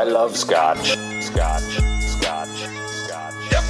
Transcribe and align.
I 0.00 0.04
love 0.04 0.34
scotch. 0.34 0.96
Scotch. 1.20 1.62
Scotch. 2.00 2.48
Scotch. 2.88 3.52
Yep. 3.52 3.62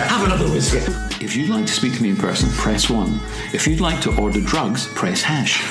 Have 0.00 0.26
another 0.26 0.50
whiskey. 0.50 0.78
If 1.24 1.36
you'd 1.36 1.50
like 1.50 1.66
to 1.66 1.72
speak 1.72 1.94
to 1.94 2.02
me 2.02 2.08
in 2.08 2.16
person, 2.16 2.50
press 2.50 2.90
one. 2.90 3.20
If 3.52 3.64
you'd 3.68 3.78
like 3.78 4.00
to 4.00 4.20
order 4.20 4.40
drugs, 4.40 4.88
press 4.94 5.22
hash. 5.22 5.62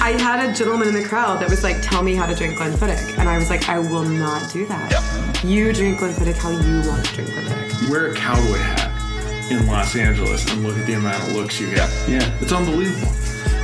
I 0.00 0.16
had 0.18 0.48
a 0.48 0.54
gentleman 0.54 0.88
in 0.88 0.94
the 0.94 1.04
crowd 1.04 1.42
that 1.42 1.50
was 1.50 1.62
like, 1.62 1.82
"Tell 1.82 2.02
me 2.02 2.14
how 2.14 2.24
to 2.24 2.34
drink 2.34 2.56
Glenfiddich," 2.56 3.18
and 3.18 3.28
I 3.28 3.36
was 3.36 3.50
like, 3.50 3.68
"I 3.68 3.78
will 3.78 4.08
not 4.08 4.50
do 4.50 4.64
that. 4.64 5.44
You 5.44 5.70
drink 5.74 5.98
Glenfiddich 5.98 6.38
how 6.38 6.52
you 6.52 6.88
want 6.88 7.04
to 7.04 7.14
drink 7.16 7.28
Glenfiddich." 7.28 7.90
Wear 7.90 8.12
a 8.12 8.14
cowboy 8.14 8.56
hat 8.56 9.50
in 9.52 9.66
Los 9.66 9.94
Angeles 9.94 10.50
and 10.50 10.64
look 10.64 10.78
at 10.78 10.86
the 10.86 10.94
amount 10.94 11.22
of 11.22 11.34
looks 11.34 11.60
you 11.60 11.68
get. 11.74 11.90
Yeah. 12.08 12.34
It's 12.40 12.52
unbelievable. 12.52 13.12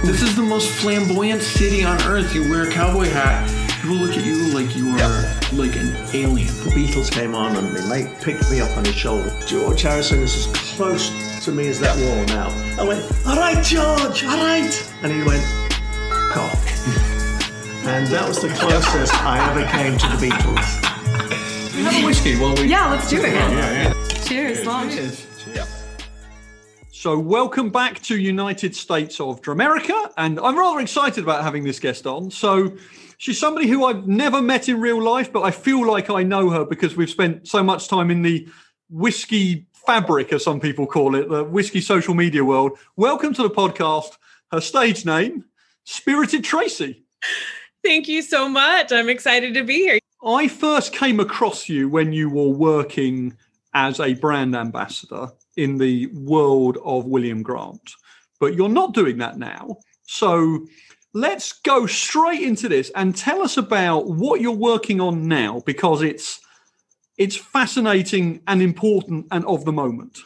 This 0.05 0.21
is 0.21 0.37
the 0.37 0.43
most 0.43 0.69
flamboyant 0.69 1.41
city 1.41 1.83
on 1.83 1.99
earth. 2.03 2.35
You 2.35 2.51
wear 2.51 2.69
a 2.69 2.71
cowboy 2.71 3.09
hat, 3.09 3.49
people 3.85 3.99
look 3.99 4.17
at 4.17 4.25
you 4.25 4.49
like 4.55 4.75
you 4.75 4.89
are 4.97 5.23
like 5.53 5.77
an 5.77 5.95
alien. 6.15 6.49
The 6.65 6.71
Beatles 6.71 7.13
came 7.13 7.35
on 7.35 7.55
and 7.55 7.71
my 7.75 7.87
mate 7.87 8.19
picked 8.23 8.51
me 8.51 8.63
up 8.63 8.75
on 8.79 8.85
his 8.87 8.95
shoulder. 8.95 9.31
George 9.45 9.83
Harrison 9.83 10.23
is 10.23 10.47
as 10.47 10.57
close 10.75 11.45
to 11.45 11.53
me 11.53 11.69
as 11.69 11.81
that 11.81 11.95
wall 11.99 12.25
now. 12.35 12.49
I 12.83 12.89
went, 12.89 13.05
all 13.27 13.37
right, 13.37 13.63
George, 13.63 14.25
all 14.25 14.39
right. 14.39 14.93
And 15.03 15.13
he 15.13 15.19
went, 15.19 15.43
"F- 15.43 16.37
off. 16.39 17.85
and 17.87 18.07
that 18.07 18.27
was 18.27 18.41
the 18.41 18.49
closest 18.49 19.13
I 19.23 19.51
ever 19.51 19.71
came 19.71 19.99
to 19.99 20.07
the 20.17 20.29
Beatles. 20.29 20.85
Have 21.85 22.03
a 22.03 22.07
whiskey 22.07 22.39
while 22.39 22.55
we. 22.55 22.63
Yeah, 22.63 22.91
let's 22.91 23.11
do 23.11 23.19
it. 23.19 23.35
Yeah, 23.35 23.51
yeah. 23.51 24.09
Cheers, 24.25 24.65
long. 24.65 24.91
So, 26.91 27.19
welcome 27.19 27.69
back 27.69 28.01
to 28.05 28.17
United 28.17 28.75
States 28.75 29.21
of 29.21 29.43
Dramerica, 29.43 30.15
and 30.17 30.41
I'm 30.41 30.57
rather 30.57 30.81
excited 30.81 31.23
about 31.23 31.43
having 31.43 31.63
this 31.63 31.79
guest 31.79 32.07
on. 32.07 32.31
So, 32.31 32.73
she's 33.19 33.39
somebody 33.39 33.69
who 33.69 33.85
I've 33.85 34.07
never 34.07 34.43
met 34.43 34.69
in 34.69 34.81
real 34.81 35.03
life, 35.03 35.33
but 35.33 35.43
I 35.43 35.51
feel 35.51 35.87
like 35.87 36.11
I 36.11 36.23
know 36.23 36.51
her 36.51 36.65
because 36.65 36.97
we've 36.97 37.11
spent 37.11 37.49
so 37.49 37.63
much 37.63 37.89
time 37.89 38.11
in 38.11 38.23
the 38.23 38.49
whiskey 38.91 39.67
fabric, 39.73 40.33
as 40.33 40.45
some 40.45 40.61
people 40.61 40.87
call 40.87 41.15
it, 41.15 41.29
the 41.29 41.45
whiskey 41.45 41.81
social 41.81 42.15
media 42.15 42.45
world. 42.45 42.79
Welcome 42.97 43.35
to 43.35 43.43
the 43.43 43.51
podcast. 43.51 44.17
Her 44.51 44.61
stage 44.61 45.05
name, 45.05 45.45
Spirited 45.85 46.45
Tracy. 46.45 47.05
Thank 47.83 48.09
you 48.09 48.23
so 48.23 48.49
much. 48.49 48.93
I'm 48.93 49.09
excited 49.09 49.55
to 49.55 49.63
be 49.63 49.79
here. 49.79 49.99
I 50.25 50.49
first 50.49 50.93
came 50.93 51.21
across 51.21 51.69
you 51.69 51.89
when 51.89 52.13
you 52.13 52.31
were 52.31 52.49
working 52.49 53.37
as 53.75 54.01
a 54.01 54.15
brand 54.15 54.55
ambassador 54.57 55.29
in 55.57 55.77
the 55.77 56.07
world 56.07 56.79
of 56.85 57.05
William 57.05 57.43
Grant, 57.43 57.93
but 58.41 58.55
you're 58.55 58.69
not 58.69 58.95
doing 58.95 59.19
that 59.19 59.37
now. 59.37 59.77
So 60.05 60.67
let's 61.15 61.53
go 61.53 61.87
straight 61.87 62.43
into 62.43 62.69
this 62.69 62.91
and 62.95 63.17
tell 63.17 63.41
us 63.41 63.57
about 63.57 64.09
what 64.09 64.41
you're 64.41 64.53
working 64.53 65.01
on 65.01 65.27
now 65.27 65.63
because 65.65 66.03
it's 66.03 66.41
it's 67.17 67.37
fascinating 67.37 68.43
and 68.49 68.61
important 68.61 69.27
and 69.31 69.45
of 69.47 69.65
the 69.65 69.73
moment. 69.73 70.19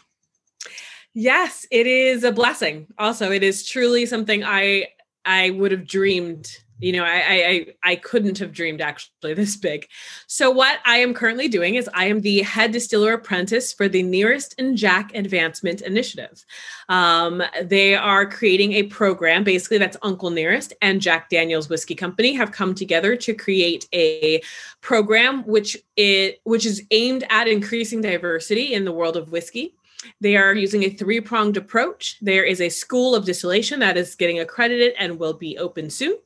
Yes, 1.13 1.67
it 1.71 1.87
is 1.87 2.25
a 2.25 2.33
blessing. 2.33 2.87
Also, 2.99 3.31
it 3.31 3.43
is 3.43 3.69
truly 3.69 4.07
something 4.07 4.43
I 4.43 4.89
I 5.25 5.51
would 5.51 5.71
have 5.71 5.87
dreamed. 5.87 6.49
You 6.81 6.93
know, 6.93 7.05
I 7.05 7.23
I 7.27 7.67
I 7.83 7.97
couldn't 7.97 8.39
have 8.39 8.53
dreamed 8.53 8.81
actually 8.81 9.35
this 9.35 9.57
big. 9.57 9.87
So 10.27 10.51
what 10.51 10.79
I 10.85 10.99
am 10.99 11.15
currently 11.15 11.49
doing 11.49 11.75
is 11.75 11.91
I 11.93 12.07
am 12.07 12.21
the 12.21 12.43
head 12.43 12.73
distiller 12.73 13.15
apprentice 13.15 13.73
for 13.73 13.89
the 13.89 14.03
Nearest 14.03 14.55
and 14.59 14.77
Jack 14.77 15.15
Advancement 15.15 15.81
Initiative. 15.81 16.45
Um, 16.89 17.43
they 17.63 17.95
are 17.95 18.27
creating 18.27 18.75
a 18.75 18.85
program. 18.85 19.45
Basically, 19.45 19.79
that's 19.79 19.97
Uncle 20.03 20.31
Nearest 20.31 20.73
and 20.81 21.01
Jack 21.01 21.29
Daniel's 21.31 21.69
Whiskey 21.69 21.95
Company 21.95 22.33
have 22.35 22.53
come 22.53 22.75
together 22.75 23.17
to 23.17 23.35
create 23.35 23.89
a 23.93 24.41
program 24.81 25.43
which 25.45 25.77
it 25.97 26.41
which 26.45 26.65
is 26.65 26.83
aimed 26.91 27.25
at 27.31 27.49
increasing 27.49 28.01
diversity 28.01 28.75
in 28.75 28.85
the 28.85 28.93
world 28.93 29.17
of 29.17 29.33
whiskey. 29.33 29.75
They 30.21 30.37
are 30.37 30.55
using 30.55 30.85
a 30.85 30.91
three 30.91 31.21
pronged 31.21 31.57
approach. 31.57 32.19
There 32.21 32.45
is 32.45 32.61
a 32.61 32.69
school 32.69 33.15
of 33.15 33.25
distillation 33.25 33.81
that 33.81 33.97
is 33.97 34.15
getting 34.15 34.39
accredited 34.39 34.95
and 34.99 35.19
will 35.19 35.35
be 35.35 35.59
open 35.59 35.91
soon. 35.91 36.17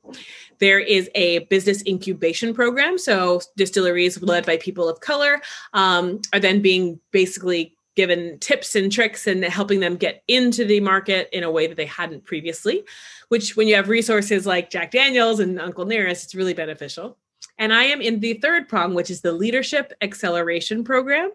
There 0.58 0.78
is 0.78 1.10
a 1.14 1.40
business 1.40 1.82
incubation 1.86 2.54
program. 2.54 2.98
So, 2.98 3.40
distilleries 3.56 4.20
led 4.22 4.44
by 4.44 4.58
people 4.58 4.88
of 4.88 5.00
color 5.00 5.40
um, 5.72 6.20
are 6.32 6.40
then 6.40 6.60
being 6.60 7.00
basically 7.10 7.74
given 7.94 8.38
tips 8.38 8.74
and 8.74 8.90
tricks 8.90 9.26
and 9.26 9.44
helping 9.44 9.80
them 9.80 9.96
get 9.96 10.22
into 10.28 10.64
the 10.64 10.80
market 10.80 11.28
in 11.32 11.42
a 11.42 11.50
way 11.50 11.66
that 11.66 11.76
they 11.76 11.86
hadn't 11.86 12.24
previously, 12.24 12.84
which, 13.28 13.56
when 13.56 13.68
you 13.68 13.74
have 13.74 13.88
resources 13.88 14.46
like 14.46 14.70
Jack 14.70 14.90
Daniels 14.90 15.40
and 15.40 15.60
Uncle 15.60 15.86
Nearest, 15.86 16.24
it's 16.24 16.34
really 16.34 16.54
beneficial. 16.54 17.16
And 17.58 17.72
I 17.72 17.84
am 17.84 18.00
in 18.00 18.20
the 18.20 18.34
third 18.34 18.68
prong, 18.68 18.94
which 18.94 19.10
is 19.10 19.20
the 19.20 19.32
leadership 19.32 19.92
acceleration 20.00 20.84
program 20.84 21.32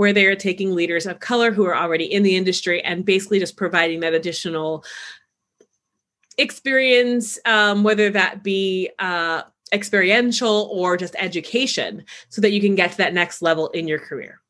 where 0.00 0.14
they 0.14 0.24
are 0.24 0.34
taking 0.34 0.74
leaders 0.74 1.04
of 1.04 1.20
color 1.20 1.50
who 1.50 1.66
are 1.66 1.76
already 1.76 2.10
in 2.10 2.22
the 2.22 2.34
industry 2.34 2.82
and 2.82 3.04
basically 3.04 3.38
just 3.38 3.54
providing 3.54 4.00
that 4.00 4.14
additional 4.14 4.82
experience, 6.38 7.38
um, 7.44 7.84
whether 7.84 8.08
that 8.08 8.42
be 8.42 8.88
uh, 8.98 9.42
experiential 9.74 10.70
or 10.72 10.96
just 10.96 11.14
education, 11.18 12.02
so 12.30 12.40
that 12.40 12.50
you 12.50 12.62
can 12.62 12.74
get 12.74 12.92
to 12.92 12.96
that 12.96 13.12
next 13.12 13.42
level 13.42 13.68
in 13.72 13.86
your 13.86 13.98
career. 13.98 14.40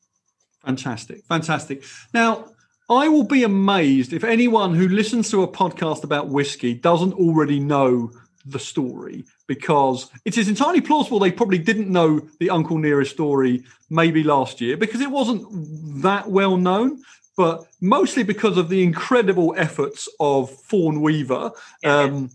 Fantastic. 0.63 1.25
Fantastic. 1.25 1.83
Now, 2.13 2.45
I 2.89 3.09
will 3.09 3.25
be 3.25 3.43
amazed 3.43 4.13
if 4.13 4.23
anyone 4.23 4.73
who 4.73 4.87
listens 4.87 5.29
to 5.31 5.43
a 5.43 5.49
podcast 5.49 6.05
about 6.05 6.29
whiskey 6.29 6.75
doesn't 6.75 7.11
already 7.15 7.59
know 7.59 8.13
the 8.45 8.59
story 8.59 9.25
because 9.55 10.09
it 10.23 10.37
is 10.37 10.47
entirely 10.47 10.79
plausible 10.79 11.19
they 11.19 11.31
probably 11.31 11.57
didn't 11.57 11.89
know 11.89 12.21
the 12.39 12.49
Uncle 12.49 12.77
Nearest 12.77 13.11
story 13.11 13.63
maybe 13.89 14.23
last 14.23 14.61
year 14.61 14.77
because 14.77 15.01
it 15.01 15.11
wasn't 15.11 15.43
that 16.01 16.29
well 16.29 16.55
known, 16.55 17.01
but 17.35 17.65
mostly 17.81 18.23
because 18.23 18.57
of 18.57 18.69
the 18.69 18.81
incredible 18.81 19.53
efforts 19.57 20.07
of 20.21 20.49
Fawn 20.49 21.01
Weaver, 21.01 21.51
um, 21.83 22.29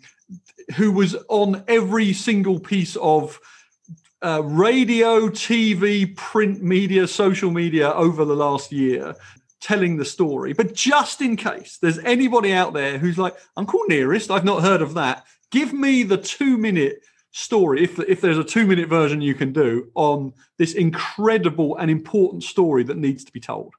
who 0.77 0.93
was 0.93 1.17
on 1.29 1.65
every 1.69 2.13
single 2.13 2.61
piece 2.61 2.97
of 2.97 3.41
uh, 4.21 4.43
radio, 4.45 5.29
TV, 5.29 6.15
print 6.17 6.63
media, 6.63 7.09
social 7.09 7.51
media 7.51 7.93
over 7.93 8.27
the 8.27 8.37
last 8.37 8.73
year 8.73 9.15
telling 9.61 9.97
the 9.97 10.05
story. 10.05 10.53
But 10.53 10.75
just 10.75 11.23
in 11.23 11.37
case 11.37 11.79
there's 11.81 11.99
anybody 12.01 12.53
out 12.53 12.75
there 12.75 12.99
who's 12.99 13.17
like, 13.17 13.35
Uncle 13.57 13.81
Nearest, 13.89 14.31
I've 14.31 14.45
not 14.45 14.63
heard 14.63 14.83
of 14.83 14.95
that, 14.95 15.25
give 15.51 15.73
me 15.73 16.03
the 16.03 16.19
two 16.19 16.57
minute 16.57 17.03
story, 17.33 17.85
if, 17.85 17.99
if 18.01 18.21
there's 18.21 18.39
a 18.39 18.45
two 18.45 18.67
minute 18.67 18.89
version 18.89 19.21
you 19.21 19.35
can 19.35 19.53
do, 19.53 19.91
on 19.95 20.33
this 20.59 20.75
incredible 20.75 21.77
and 21.77 21.91
important 21.91 22.43
story 22.43 22.83
that 22.85 22.97
needs 22.97 23.25
to 23.25 23.33
be 23.33 23.41
told. 23.41 23.75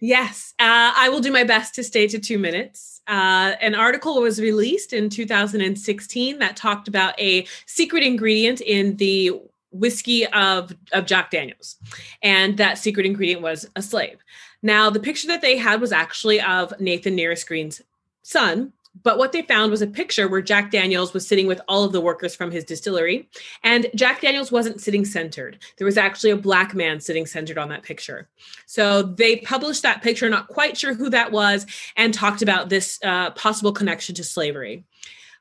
Yes, 0.00 0.52
uh, 0.58 0.92
I 0.96 1.08
will 1.10 1.20
do 1.20 1.30
my 1.30 1.44
best 1.44 1.76
to 1.76 1.84
stay 1.84 2.08
to 2.08 2.18
two 2.18 2.36
minutes. 2.36 3.00
Uh, 3.06 3.54
an 3.60 3.76
article 3.76 4.20
was 4.20 4.40
released 4.40 4.92
in 4.92 5.08
2016 5.08 6.40
that 6.40 6.56
talked 6.56 6.88
about 6.88 7.18
a 7.20 7.46
secret 7.66 8.02
ingredient 8.02 8.60
in 8.60 8.96
the 8.96 9.30
whiskey 9.70 10.26
of, 10.26 10.74
of 10.92 11.06
Jack 11.06 11.30
Daniels. 11.30 11.76
And 12.20 12.56
that 12.56 12.78
secret 12.78 13.06
ingredient 13.06 13.42
was 13.42 13.64
a 13.76 13.82
slave. 13.82 14.18
Now, 14.60 14.90
the 14.90 14.98
picture 14.98 15.28
that 15.28 15.40
they 15.40 15.56
had 15.56 15.80
was 15.80 15.92
actually 15.92 16.40
of 16.40 16.78
Nathan 16.80 17.14
Nearest 17.14 17.46
Green's 17.46 17.80
son, 18.22 18.72
but 19.02 19.18
what 19.18 19.32
they 19.32 19.42
found 19.42 19.70
was 19.70 19.82
a 19.82 19.86
picture 19.86 20.28
where 20.28 20.42
Jack 20.42 20.70
Daniels 20.70 21.14
was 21.14 21.26
sitting 21.26 21.46
with 21.46 21.60
all 21.66 21.84
of 21.84 21.92
the 21.92 22.00
workers 22.00 22.34
from 22.34 22.50
his 22.50 22.64
distillery. 22.64 23.28
And 23.64 23.86
Jack 23.94 24.20
Daniels 24.20 24.52
wasn't 24.52 24.80
sitting 24.80 25.04
centered. 25.04 25.58
There 25.78 25.86
was 25.86 25.96
actually 25.96 26.30
a 26.30 26.36
black 26.36 26.74
man 26.74 27.00
sitting 27.00 27.26
centered 27.26 27.58
on 27.58 27.68
that 27.70 27.82
picture. 27.82 28.28
So 28.66 29.02
they 29.02 29.38
published 29.38 29.82
that 29.82 30.02
picture, 30.02 30.28
not 30.28 30.48
quite 30.48 30.76
sure 30.76 30.94
who 30.94 31.08
that 31.10 31.32
was, 31.32 31.66
and 31.96 32.12
talked 32.12 32.42
about 32.42 32.68
this 32.68 32.98
uh, 33.02 33.30
possible 33.30 33.72
connection 33.72 34.14
to 34.16 34.24
slavery. 34.24 34.84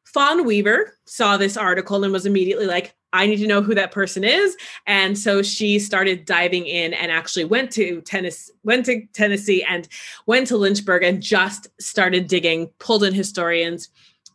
Fawn 0.06 0.46
Weaver 0.46 0.98
saw 1.06 1.38
this 1.38 1.58
article 1.58 2.04
and 2.04 2.12
was 2.12 2.26
immediately 2.26 2.66
like, 2.66 2.96
I 3.14 3.28
need 3.28 3.38
to 3.38 3.48
know 3.48 3.62
who 3.62 3.76
that 3.76 3.92
person 3.92 4.24
is. 4.24 4.56
And 4.88 5.18
so 5.18 5.42
she 5.42 5.80
started 5.80 6.26
diving 6.26 6.66
in 6.66 6.94
and 6.94 7.12
actually 7.12 7.46
went 7.46 7.72
to 7.72 8.02
Tennessee, 8.02 8.54
went 8.64 8.86
to 8.86 9.06
Tennessee 9.14 9.64
and 9.64 9.88
went 10.26 10.48
to 10.48 10.58
Lynchburg 10.58 11.04
and 11.04 11.22
just 11.22 11.68
started 11.80 12.28
digging, 12.28 12.70
pulled 12.80 13.04
in 13.04 13.14
historians 13.14 13.90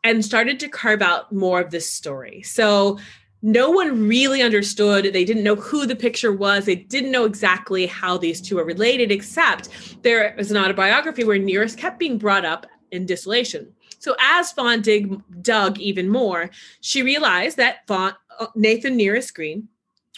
and 0.05 0.25
started 0.25 0.61
to 0.61 0.69
carve 0.69 1.03
out 1.03 1.33
more 1.33 1.61
of 1.61 1.71
this 1.71 1.91
story. 1.91 2.43
So 2.43 2.99
no 3.43 3.71
one 3.71 4.09
really 4.09 4.43
understood. 4.43 5.13
They 5.13 5.25
didn't 5.25 5.45
know 5.45 5.57
who 5.57 5.87
the 5.87 5.97
picture 5.97 6.33
was. 6.33 6.65
They 6.65 6.75
didn't 6.75 7.13
know 7.13 7.25
exactly 7.25 7.87
how 7.87 8.19
these 8.19 8.41
two 8.41 8.59
are 8.59 8.65
related, 8.65 9.11
except 9.11 9.69
there 10.03 10.35
is 10.37 10.51
an 10.51 10.57
autobiography 10.57 11.25
where 11.25 11.39
Nearest 11.39 11.79
kept 11.79 11.99
being 11.99 12.19
brought 12.19 12.45
up 12.45 12.67
in 12.91 13.07
distillation. 13.07 13.73
So 13.99 14.15
as 14.21 14.53
Fawn 14.53 14.83
dig, 14.83 15.21
dug 15.43 15.79
even 15.79 16.09
more, 16.09 16.51
she 16.81 17.03
realized 17.03 17.57
that 17.57 17.87
Fawn, 17.87 18.15
Nathan 18.55 18.97
Nearest 18.97 19.35
Green 19.35 19.69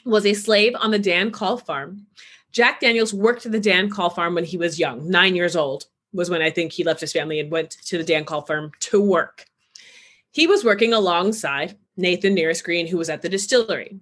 was 0.05 0.25
a 0.27 0.35
slave 0.35 0.75
on 0.79 0.91
the 0.91 0.99
Dan 0.99 1.31
Call 1.31 1.57
farm. 1.57 2.07
Jack 2.53 2.81
Daniels 2.81 3.13
worked 3.13 3.47
at 3.47 3.53
the 3.53 3.61
Dan 3.61 3.91
Call 3.91 4.11
farm 4.11 4.35
when 4.35 4.45
he 4.45 4.57
was 4.57 4.79
young, 4.79 5.09
nine 5.09 5.35
years 5.37 5.57
old 5.57 5.87
was 6.13 6.31
when 6.31 6.43
I 6.43 6.51
think 6.51 6.73
he 6.73 6.85
left 6.85 7.01
his 7.01 7.13
family 7.13 7.39
and 7.39 7.51
went 7.51 7.71
to 7.87 7.99
the 7.99 8.05
Dan 8.05 8.25
Call 8.25 8.43
farm 8.43 8.73
to 8.81 9.01
work. 9.01 9.45
he 10.31 10.47
was 10.47 10.65
working 10.65 10.93
alongside 10.93 11.77
Nathan 11.97 12.35
Nearest 12.35 12.65
Green, 12.65 12.87
who 12.87 12.97
was 12.97 13.11
at 13.11 13.23
the 13.23 13.29
distillery. 13.29 13.99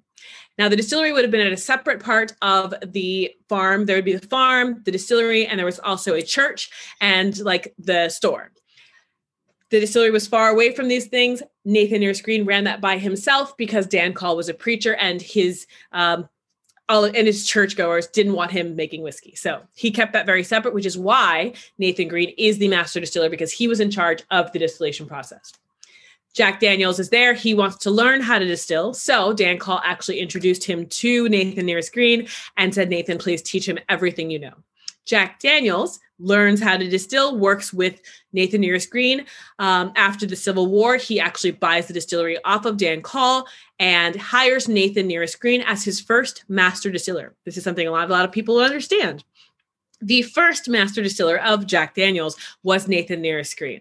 Now, 0.58 0.68
the 0.68 0.76
distillery 0.76 1.12
would 1.12 1.24
have 1.24 1.30
been 1.30 1.46
at 1.46 1.52
a 1.52 1.56
separate 1.56 2.02
part 2.02 2.34
of 2.42 2.74
the 2.84 3.32
farm. 3.48 3.86
There 3.86 3.96
would 3.96 4.04
be 4.04 4.16
the 4.16 4.26
farm, 4.26 4.82
the 4.84 4.90
distillery, 4.90 5.46
and 5.46 5.58
there 5.58 5.66
was 5.66 5.78
also 5.80 6.14
a 6.14 6.22
church 6.22 6.70
and 7.00 7.38
like 7.40 7.74
the 7.78 8.08
store. 8.08 8.52
The 9.70 9.80
distillery 9.80 10.10
was 10.10 10.28
far 10.28 10.50
away 10.50 10.74
from 10.74 10.88
these 10.88 11.06
things. 11.06 11.42
Nathan 11.66 12.00
Nearest 12.00 12.22
Green 12.22 12.44
ran 12.44 12.64
that 12.64 12.80
by 12.80 12.96
himself 12.96 13.56
because 13.56 13.86
Dan 13.86 14.14
Call 14.14 14.36
was 14.36 14.48
a 14.48 14.54
preacher 14.54 14.94
and 14.94 15.20
his 15.20 15.66
um, 15.92 16.28
all 16.88 17.04
and 17.04 17.16
his 17.16 17.44
churchgoers 17.44 18.06
didn't 18.06 18.34
want 18.34 18.52
him 18.52 18.76
making 18.76 19.02
whiskey. 19.02 19.34
So 19.34 19.60
he 19.74 19.90
kept 19.90 20.12
that 20.12 20.26
very 20.26 20.44
separate, 20.44 20.72
which 20.72 20.86
is 20.86 20.96
why 20.96 21.54
Nathan 21.78 22.06
Green 22.06 22.32
is 22.38 22.58
the 22.58 22.68
master 22.68 23.00
distiller 23.00 23.28
because 23.28 23.50
he 23.50 23.66
was 23.66 23.80
in 23.80 23.90
charge 23.90 24.22
of 24.30 24.52
the 24.52 24.60
distillation 24.60 25.06
process. 25.06 25.52
Jack 26.32 26.60
Daniels 26.60 27.00
is 27.00 27.08
there. 27.08 27.34
He 27.34 27.54
wants 27.54 27.78
to 27.78 27.90
learn 27.90 28.20
how 28.20 28.38
to 28.38 28.44
distill. 28.44 28.94
So 28.94 29.32
Dan 29.32 29.58
Call 29.58 29.80
actually 29.82 30.20
introduced 30.20 30.62
him 30.62 30.86
to 30.86 31.28
Nathan 31.28 31.66
Nearest 31.66 31.92
Green 31.92 32.28
and 32.56 32.74
said, 32.74 32.90
Nathan, 32.90 33.18
please 33.18 33.42
teach 33.42 33.66
him 33.66 33.78
everything 33.88 34.30
you 34.30 34.38
know. 34.38 34.52
Jack 35.06 35.40
Daniels 35.40 36.00
learns 36.18 36.60
how 36.60 36.76
to 36.76 36.88
distill, 36.88 37.38
works 37.38 37.72
with 37.72 38.00
Nathan 38.32 38.60
Nearest 38.60 38.90
Green. 38.90 39.24
Um, 39.58 39.92
after 39.96 40.26
the 40.26 40.36
Civil 40.36 40.66
War, 40.66 40.96
he 40.96 41.20
actually 41.20 41.52
buys 41.52 41.86
the 41.86 41.94
distillery 41.94 42.38
off 42.44 42.64
of 42.64 42.76
Dan 42.76 43.02
Call 43.02 43.46
and 43.78 44.16
hires 44.16 44.68
Nathan 44.68 45.06
Nearest 45.06 45.40
Green 45.40 45.62
as 45.62 45.84
his 45.84 46.00
first 46.00 46.44
master 46.48 46.90
distiller. 46.90 47.34
This 47.44 47.56
is 47.56 47.64
something 47.64 47.86
a 47.86 47.90
lot, 47.90 48.08
a 48.08 48.12
lot 48.12 48.24
of 48.24 48.32
people 48.32 48.58
understand. 48.58 49.24
The 50.00 50.22
first 50.22 50.68
master 50.68 51.02
distiller 51.02 51.38
of 51.38 51.66
Jack 51.66 51.94
Daniels 51.94 52.36
was 52.62 52.88
Nathan 52.88 53.20
Nearest 53.20 53.56
Green. 53.56 53.80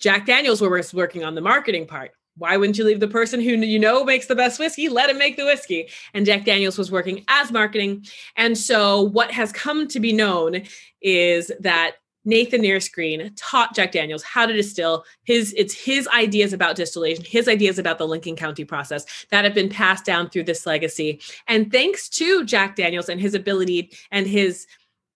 Jack 0.00 0.26
Daniels 0.26 0.60
was 0.60 0.94
working 0.94 1.24
on 1.24 1.34
the 1.34 1.40
marketing 1.40 1.86
part. 1.86 2.12
Why 2.38 2.56
wouldn't 2.56 2.78
you 2.78 2.84
leave 2.84 3.00
the 3.00 3.08
person 3.08 3.40
who 3.40 3.56
you 3.56 3.78
know 3.78 4.04
makes 4.04 4.26
the 4.26 4.34
best 4.34 4.58
whiskey? 4.58 4.88
Let 4.88 5.10
him 5.10 5.18
make 5.18 5.36
the 5.36 5.44
whiskey. 5.44 5.88
And 6.14 6.24
Jack 6.24 6.44
Daniels 6.44 6.78
was 6.78 6.90
working 6.90 7.24
as 7.28 7.52
marketing. 7.52 8.06
And 8.36 8.56
so, 8.56 9.02
what 9.02 9.30
has 9.32 9.52
come 9.52 9.88
to 9.88 10.00
be 10.00 10.12
known 10.12 10.62
is 11.02 11.50
that 11.60 11.96
Nathan 12.24 12.60
Nearest 12.60 12.92
Green 12.92 13.32
taught 13.36 13.74
Jack 13.74 13.92
Daniels 13.92 14.22
how 14.22 14.44
to 14.44 14.52
distill. 14.52 15.04
His 15.24 15.54
it's 15.56 15.72
his 15.72 16.06
ideas 16.08 16.52
about 16.52 16.76
distillation, 16.76 17.24
his 17.24 17.48
ideas 17.48 17.78
about 17.78 17.96
the 17.96 18.06
Lincoln 18.06 18.36
County 18.36 18.64
process 18.64 19.06
that 19.30 19.44
have 19.44 19.54
been 19.54 19.70
passed 19.70 20.04
down 20.04 20.28
through 20.28 20.44
this 20.44 20.66
legacy. 20.66 21.20
And 21.46 21.72
thanks 21.72 22.08
to 22.10 22.44
Jack 22.44 22.76
Daniels 22.76 23.08
and 23.08 23.20
his 23.20 23.34
ability 23.34 23.92
and 24.10 24.26
his 24.26 24.66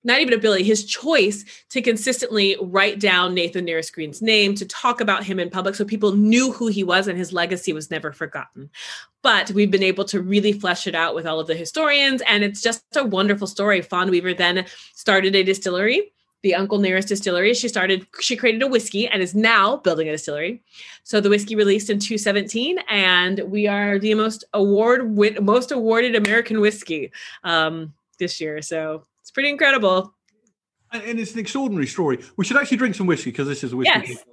not 0.05 0.21
even 0.21 0.35
ability, 0.35 0.65
his 0.65 0.85
choice 0.85 1.45
to 1.71 1.81
consistently 1.81 2.57
write 2.61 2.99
down 2.99 3.35
Nathan 3.35 3.65
Nearest 3.65 3.95
Green's 3.95 4.21
name, 4.21 4.55
to 4.57 4.67
talk 4.67 5.01
about 5.01 5.25
him 5.25 5.39
in 5.39 5.51
public 5.51 5.75
so 5.75 5.85
people 5.85 6.13
knew 6.13 6.53
who 6.53 6.69
he 6.69 6.83
was 6.83 7.07
and 7.07 7.19
his 7.19 7.33
legacy 7.33 7.73
was 7.73 7.91
never 7.91 8.13
forgotten. 8.13 8.71
But 9.23 9.51
we've 9.53 9.71
been 9.71 9.83
able 9.83 10.05
to 10.07 10.21
really 10.21 10.53
flesh 10.53 10.87
it 10.87 10.95
out 10.95 11.15
with 11.15 11.27
all 11.27 11.39
of 11.39 11.47
the 11.47 11.55
historians, 11.55 12.23
and 12.27 12.43
it's 12.43 12.61
just 12.61 12.85
a 12.97 13.05
wonderful 13.05 13.47
story. 13.47 13.81
Fawn 13.83 14.11
Weaver 14.11 14.35
then 14.35 14.67
started 14.95 15.35
a 15.37 15.43
distillery. 15.43 16.13
The 16.43 16.57
Uncle 16.57 16.79
Nearest 16.79 17.07
Distillery. 17.07 17.55
She 17.55 17.69
started, 17.69 18.05
she 18.21 18.35
created 18.35 18.65
a 18.65 18.67
whiskey 18.67 19.07
and 19.07 19.23
is 19.23 19.33
now 19.33 19.77
building 19.77 20.09
a 20.09 20.11
distillery. 20.11 20.61
So 21.05 21.21
the 21.21 21.29
whiskey 21.29 21.55
released 21.55 21.89
in 21.89 22.01
2017, 22.01 22.81
and 22.89 23.39
we 23.47 23.69
are 23.69 24.01
the 24.01 24.15
most 24.15 24.43
award, 24.53 25.17
most 25.41 25.71
awarded 25.71 26.17
American 26.17 26.61
whiskey 26.61 27.13
um, 27.45 27.95
this 28.19 28.41
year. 28.41 28.61
So 28.61 29.05
pretty 29.31 29.51
incredible. 29.51 30.15
And, 30.93 31.19
it's 31.19 31.33
an 31.33 31.39
extraordinary 31.39 31.87
story. 31.87 32.19
We 32.37 32.45
should 32.45 32.57
actually 32.57 32.77
drink 32.77 32.95
some 32.95 33.07
whiskey 33.07 33.31
because 33.31 33.49
this 33.49 33.65
is 33.65 33.73
a 33.73 33.77
whiskey. 33.77 34.13
Yes. 34.13 34.25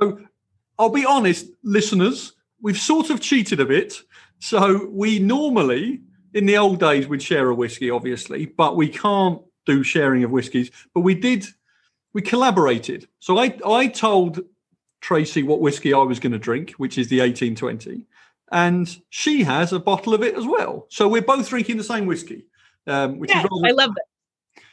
So 0.00 0.20
I'll 0.78 0.88
be 0.88 1.06
honest, 1.06 1.46
listeners, 1.62 2.32
we've 2.60 2.78
sort 2.78 3.10
of 3.10 3.20
cheated 3.20 3.60
a 3.60 3.66
bit. 3.66 4.00
So 4.38 4.86
we 4.90 5.18
normally, 5.18 6.00
in 6.34 6.46
the 6.46 6.56
old 6.56 6.80
days, 6.80 7.06
we'd 7.06 7.22
share 7.22 7.48
a 7.48 7.54
whiskey, 7.54 7.90
obviously, 7.90 8.46
but 8.46 8.76
we 8.76 8.88
can't 8.88 9.40
do 9.66 9.82
sharing 9.82 10.24
of 10.24 10.30
whiskies. 10.30 10.70
But 10.94 11.02
we 11.02 11.14
did, 11.14 11.46
we 12.12 12.22
collaborated. 12.22 13.06
So 13.18 13.38
I, 13.38 13.58
I 13.66 13.88
told 13.88 14.40
Tracy 15.00 15.42
what 15.42 15.60
whiskey 15.60 15.92
I 15.92 15.98
was 15.98 16.18
going 16.18 16.32
to 16.32 16.38
drink, 16.38 16.72
which 16.72 16.98
is 16.98 17.08
the 17.08 17.20
1820. 17.20 18.06
And 18.52 19.00
she 19.10 19.44
has 19.44 19.72
a 19.72 19.78
bottle 19.78 20.14
of 20.14 20.22
it 20.22 20.34
as 20.34 20.46
well. 20.46 20.86
So 20.88 21.08
we're 21.08 21.22
both 21.22 21.48
drinking 21.48 21.76
the 21.76 21.84
same 21.84 22.06
whiskey. 22.06 22.46
Um, 22.86 23.18
which 23.18 23.30
yes, 23.30 23.44
is 23.44 23.50
rather, 23.50 23.68
I 23.68 23.70
love 23.72 23.94
that. 23.94 24.04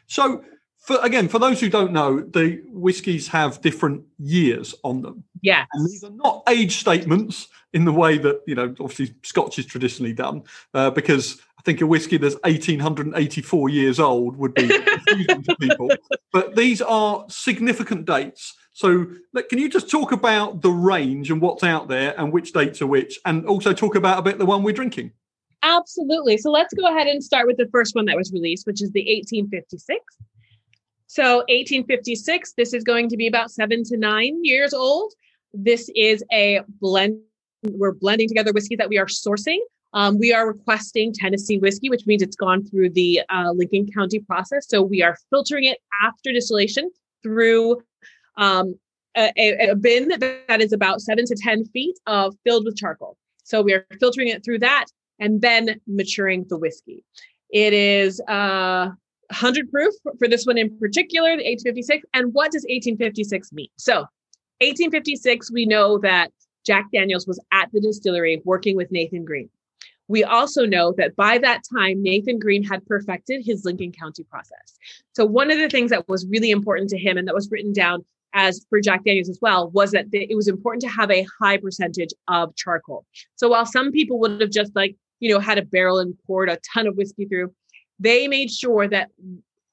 So, 0.08 0.44
for, 0.88 0.98
again, 1.04 1.28
for 1.28 1.38
those 1.38 1.60
who 1.60 1.70
don't 1.70 1.92
know, 1.92 2.22
the 2.22 2.62
whiskies 2.68 3.28
have 3.28 3.62
different 3.62 4.04
years 4.18 4.74
on 4.84 5.02
them. 5.02 5.24
Yeah. 5.42 5.66
And 5.74 5.86
these 5.86 6.04
are 6.04 6.12
not 6.12 6.44
age 6.48 6.78
statements 6.78 7.50
in 7.74 7.84
the 7.84 7.92
way 7.92 8.18
that, 8.18 8.42
you 8.48 8.56
know, 8.56 8.74
obviously 8.80 9.14
Scotch 9.24 9.60
is 9.60 9.66
traditionally 9.66 10.14
done, 10.14 10.44
uh, 10.74 10.90
because 10.90 11.42
I 11.60 11.62
think 11.64 11.82
a 11.82 11.86
whiskey 11.86 12.16
that's 12.18 12.36
1884 12.46 13.70
years 13.70 14.00
old 14.00 14.38
would 14.38 14.54
be 14.54 14.68
confusing 14.68 15.44
to 15.44 15.56
people. 15.58 15.90
But 16.34 16.56
these 16.56 16.82
are 16.82 17.26
significant 17.30 18.06
dates. 18.06 18.54
So, 18.74 19.08
can 19.50 19.58
you 19.58 19.70
just 19.70 19.90
talk 19.90 20.12
about 20.12 20.62
the 20.62 20.70
range 20.70 21.32
and 21.32 21.42
what's 21.42 21.64
out 21.64 21.88
there 21.88 22.14
and 22.20 22.32
which 22.32 22.54
dates 22.54 22.80
are 22.82 22.86
which, 22.86 23.18
and 23.26 23.46
also 23.48 23.74
talk 23.74 23.96
about 23.96 24.20
a 24.20 24.22
bit 24.22 24.38
the 24.38 24.46
one 24.46 24.62
we're 24.62 24.74
drinking? 24.74 25.14
Absolutely. 25.68 26.38
So 26.38 26.50
let's 26.50 26.74
go 26.74 26.88
ahead 26.88 27.08
and 27.08 27.22
start 27.22 27.46
with 27.46 27.58
the 27.58 27.68
first 27.68 27.94
one 27.94 28.06
that 28.06 28.16
was 28.16 28.32
released, 28.32 28.66
which 28.66 28.82
is 28.82 28.90
the 28.92 29.02
1856. 29.02 30.00
So 31.08 31.38
1856, 31.50 32.54
this 32.54 32.74
is 32.74 32.86
going 32.86 33.10
to 33.10 33.18
be 33.18 33.28
about 33.28 33.52
seven 33.52 33.84
to 33.86 33.98
nine 33.98 34.46
years 34.46 34.74
old. 34.74 35.14
This 35.54 35.90
is 35.94 36.24
a 36.32 36.62
blend. 36.80 37.20
We're 37.64 37.94
blending 37.94 38.30
together 38.30 38.54
whiskeys 38.54 38.78
that 38.78 38.88
we 38.88 38.98
are 38.98 39.08
sourcing. 39.08 39.60
Um, 39.94 40.18
we 40.20 40.34
are 40.34 40.48
requesting 40.48 41.12
Tennessee 41.12 41.58
whiskey, 41.58 41.90
which 41.90 42.06
means 42.06 42.22
it's 42.22 42.36
gone 42.36 42.64
through 42.64 42.92
the 42.92 43.22
uh, 43.30 43.52
Lincoln 43.52 43.88
County 43.94 44.20
process. 44.20 44.68
So 44.70 44.82
we 44.82 45.02
are 45.02 45.18
filtering 45.30 45.66
it 45.66 45.80
after 46.02 46.32
distillation 46.32 46.90
through 47.24 47.82
um, 48.38 48.76
a, 49.18 49.32
a, 49.38 49.70
a 49.72 49.76
bin 49.76 50.10
that 50.20 50.62
is 50.62 50.72
about 50.72 51.02
seven 51.02 51.26
to 51.26 51.36
10 51.36 51.66
feet 51.66 51.98
of 52.06 52.36
filled 52.46 52.66
with 52.66 52.78
charcoal. 52.78 53.18
So 53.44 53.62
we 53.62 53.74
are 53.74 53.86
filtering 54.00 54.30
it 54.30 54.46
through 54.46 54.60
that 54.60 54.86
and 55.20 55.42
then 55.42 55.80
maturing 55.88 56.46
the 56.50 56.58
whiskey. 56.58 57.04
It 57.50 57.74
is 57.74 58.22
uh, 58.28 58.90
100 59.30 59.72
proof 59.72 59.94
for 60.20 60.28
this 60.28 60.46
one 60.46 60.58
in 60.58 60.78
particular, 60.78 61.30
the 61.30 61.44
1856. 61.44 62.06
And 62.14 62.34
what 62.34 62.52
does 62.52 62.64
1856 62.64 63.52
mean? 63.54 63.70
So, 63.78 64.06
1856, 64.60 65.52
we 65.52 65.66
know 65.66 66.00
that 66.00 66.32
Jack 66.66 66.88
Daniels 66.92 67.28
was 67.28 67.40
at 67.52 67.70
the 67.72 67.80
distillery 67.80 68.42
working 68.44 68.76
with 68.76 68.92
Nathan 68.92 69.24
Green. 69.24 69.50
We 70.10 70.24
also 70.24 70.66
know 70.66 70.94
that 70.98 71.16
by 71.16 71.38
that 71.40 71.62
time, 71.72 72.02
Nathan 72.02 72.40
Green 72.40 72.64
had 72.64 72.86
perfected 72.86 73.46
his 73.46 73.66
Lincoln 73.66 73.92
County 73.92 74.24
process. 74.24 74.78
So, 75.14 75.26
one 75.26 75.52
of 75.52 75.58
the 75.58 75.70
things 75.70 75.92
that 75.92 76.08
was 76.08 76.26
really 76.28 76.52
important 76.52 76.90
to 76.92 76.98
him 76.98 77.18
and 77.18 77.28
that 77.28 77.36
was 77.36 77.50
written 77.52 77.74
down 77.74 78.06
as 78.34 78.66
for 78.70 78.80
Jack 78.80 79.04
Daniels 79.04 79.30
as 79.30 79.40
well, 79.42 79.70
was 79.72 79.92
that 79.92 80.06
it 80.12 80.36
was 80.36 80.48
important 80.48 80.82
to 80.82 80.88
have 80.88 81.10
a 81.12 81.26
high 81.42 81.58
percentage 81.58 82.14
of 82.28 82.56
charcoal. 82.56 83.06
So, 83.36 83.50
while 83.50 83.66
some 83.66 83.92
people 83.92 84.20
would 84.20 84.40
have 84.42 84.52
just 84.52 84.76
like 84.76 84.96
you 85.20 85.34
know, 85.34 85.40
had 85.40 85.58
a 85.58 85.66
barrel 85.66 86.00
and 86.00 86.16
poured 86.26 86.50
a 86.50 86.58
ton 86.74 86.88
of 86.88 86.96
whiskey 86.96 87.26
through. 87.26 87.54
They 88.00 88.28
made 88.28 88.52
sure 88.52 88.88
that 88.88 89.10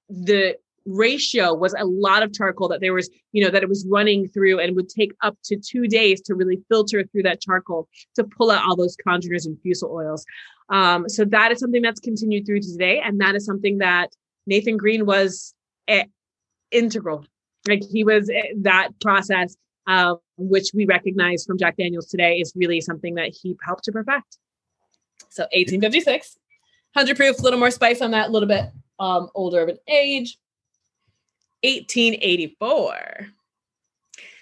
the 0.08 0.56
ratio 0.86 1.54
was 1.54 1.74
a 1.78 1.84
lot 1.84 2.22
of 2.22 2.32
charcoal 2.32 2.68
that 2.68 2.80
there 2.80 2.92
was, 2.92 3.08
you 3.32 3.42
know, 3.42 3.50
that 3.50 3.62
it 3.62 3.68
was 3.68 3.86
running 3.88 4.28
through 4.28 4.60
and 4.60 4.76
would 4.76 4.88
take 4.88 5.12
up 5.22 5.36
to 5.44 5.56
two 5.56 5.86
days 5.86 6.20
to 6.22 6.34
really 6.34 6.60
filter 6.68 7.04
through 7.04 7.22
that 7.22 7.40
charcoal 7.40 7.88
to 8.14 8.24
pull 8.24 8.50
out 8.50 8.64
all 8.64 8.76
those 8.76 8.96
congeners 8.96 9.46
and 9.46 9.58
fusel 9.62 9.90
oils. 9.90 10.24
Um, 10.70 11.08
so 11.08 11.24
that 11.26 11.52
is 11.52 11.58
something 11.58 11.82
that's 11.82 12.00
continued 12.00 12.46
through 12.46 12.60
today. 12.60 13.00
And 13.02 13.20
that 13.20 13.34
is 13.34 13.44
something 13.44 13.78
that 13.78 14.10
Nathan 14.46 14.76
Green 14.76 15.06
was 15.06 15.54
eh, 15.88 16.04
integral. 16.70 17.24
Like 17.66 17.82
he 17.90 18.04
was 18.04 18.28
eh, 18.28 18.52
that 18.62 18.88
process, 19.00 19.56
um, 19.86 20.18
which 20.36 20.70
we 20.74 20.86
recognize 20.86 21.44
from 21.44 21.58
Jack 21.58 21.76
Daniels 21.76 22.08
today 22.08 22.36
is 22.36 22.52
really 22.56 22.80
something 22.80 23.14
that 23.14 23.34
he 23.42 23.56
helped 23.64 23.84
to 23.84 23.92
perfect. 23.92 24.38
So 25.30 25.42
1856, 25.52 26.38
100 26.92 27.16
proof, 27.16 27.38
a 27.38 27.42
little 27.42 27.58
more 27.58 27.70
spice 27.70 28.00
on 28.00 28.12
that, 28.12 28.28
a 28.28 28.32
little 28.32 28.48
bit 28.48 28.70
um, 28.98 29.28
older 29.34 29.62
of 29.62 29.68
an 29.68 29.78
age. 29.88 30.38
1884. 31.64 33.28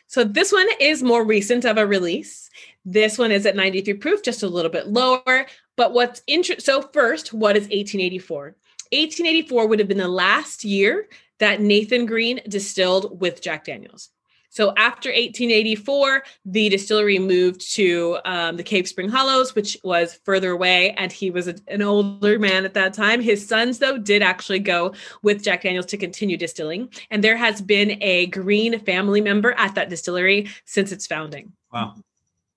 So 0.06 0.24
this 0.24 0.52
one 0.52 0.66
is 0.80 1.02
more 1.02 1.24
recent 1.24 1.64
of 1.64 1.78
a 1.78 1.86
release. 1.86 2.50
This 2.84 3.16
one 3.16 3.32
is 3.32 3.46
at 3.46 3.56
93 3.56 3.94
proof, 3.94 4.22
just 4.22 4.42
a 4.42 4.48
little 4.48 4.70
bit 4.70 4.88
lower. 4.88 5.46
But 5.76 5.94
what's 5.94 6.22
interesting, 6.26 6.62
so 6.62 6.82
first, 6.92 7.32
what 7.32 7.56
is 7.56 7.62
1884? 7.62 8.56
1884 8.92 9.66
would 9.66 9.78
have 9.78 9.88
been 9.88 9.96
the 9.96 10.08
last 10.08 10.64
year 10.64 11.08
that 11.38 11.62
Nathan 11.62 12.04
Green 12.04 12.40
distilled 12.48 13.20
with 13.20 13.40
Jack 13.40 13.64
Daniels. 13.64 14.10
So 14.52 14.74
after 14.76 15.08
1884, 15.08 16.24
the 16.44 16.68
distillery 16.68 17.18
moved 17.18 17.72
to 17.72 18.18
um, 18.26 18.58
the 18.58 18.62
Cave 18.62 18.86
Spring 18.86 19.08
Hollows, 19.08 19.54
which 19.54 19.78
was 19.82 20.20
further 20.26 20.50
away, 20.50 20.90
and 20.98 21.10
he 21.10 21.30
was 21.30 21.48
a, 21.48 21.54
an 21.68 21.80
older 21.80 22.38
man 22.38 22.66
at 22.66 22.74
that 22.74 22.92
time. 22.92 23.22
His 23.22 23.48
sons, 23.48 23.78
though, 23.78 23.96
did 23.96 24.22
actually 24.22 24.58
go 24.58 24.92
with 25.22 25.42
Jack 25.42 25.62
Daniels 25.62 25.86
to 25.86 25.96
continue 25.96 26.36
distilling, 26.36 26.90
and 27.10 27.24
there 27.24 27.36
has 27.38 27.62
been 27.62 27.96
a 28.02 28.26
Green 28.26 28.78
family 28.80 29.22
member 29.22 29.52
at 29.52 29.74
that 29.74 29.88
distillery 29.88 30.50
since 30.66 30.92
its 30.92 31.06
founding. 31.06 31.54
Wow. 31.72 31.94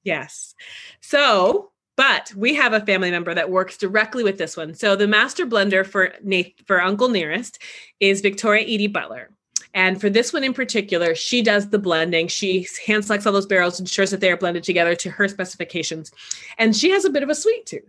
Yes. 0.04 0.54
So, 1.00 1.72
but 1.96 2.34
we 2.36 2.56
have 2.56 2.74
a 2.74 2.86
family 2.86 3.10
member 3.10 3.34
that 3.34 3.50
works 3.50 3.78
directly 3.78 4.26
with 4.26 4.38
this 4.38 4.58
one. 4.58 4.74
So 4.74 4.98
the 4.98 5.08
master 5.08 5.46
blender 5.46 5.88
for 5.88 6.12
Nath- 6.22 6.62
for 6.66 6.82
Uncle 6.82 7.08
Nearest 7.08 7.58
is 8.02 8.20
Victoria 8.20 8.66
Eady 8.68 8.88
Butler. 8.88 9.30
And 9.76 10.02
for 10.02 10.10
this 10.10 10.34
one 10.34 10.46
in 10.46 10.54
particular, 10.54 11.14
she 11.14 11.42
does 11.42 11.70
the 11.70 11.78
blending. 11.78 12.30
She 12.30 12.66
hand 12.88 13.04
selects 13.04 13.28
all 13.28 13.34
those 13.34 13.46
barrels, 13.46 13.78
ensures 13.80 14.10
that 14.12 14.22
they 14.22 14.32
are 14.32 14.38
blended 14.38 14.64
together 14.64 14.96
to 14.96 15.10
her 15.12 15.28
specifications. 15.28 16.14
And 16.58 16.74
she 16.74 16.92
has 16.92 17.04
a 17.04 17.10
bit 17.10 17.24
of 17.24 17.30
a 17.30 17.36
sweet 17.36 17.66
tooth. 17.66 17.84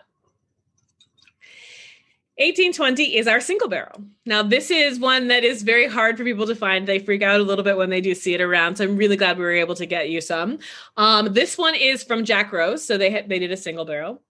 1820 2.39 3.17
is 3.17 3.27
our 3.27 3.41
single 3.41 3.69
barrel. 3.69 4.05
Now, 4.27 4.43
this 4.43 4.71
is 4.71 4.99
one 4.99 5.29
that 5.29 5.43
is 5.43 5.63
very 5.63 5.87
hard 5.87 6.19
for 6.19 6.25
people 6.25 6.47
to 6.47 6.55
find. 6.55 6.87
They 6.87 6.99
freak 6.99 7.23
out 7.23 7.41
a 7.41 7.43
little 7.43 7.65
bit 7.65 7.79
when 7.79 7.89
they 7.89 8.03
do 8.03 8.15
see 8.15 8.35
it 8.35 8.43
around. 8.43 8.77
So 8.77 8.85
I'm 8.85 8.97
really 8.97 9.17
glad 9.17 9.39
we 9.39 9.45
were 9.45 9.53
able 9.53 9.75
to 9.75 9.87
get 9.87 10.11
you 10.11 10.21
some. 10.21 10.59
Um, 10.99 11.33
this 11.33 11.57
one 11.57 11.75
is 11.75 12.05
from 12.05 12.27
Jack 12.27 12.53
Rose. 12.53 12.85
So 12.85 12.99
they 12.99 13.25
they 13.27 13.39
did 13.39 13.53
a 13.53 13.57
single 13.57 13.87
barrel. 13.87 14.21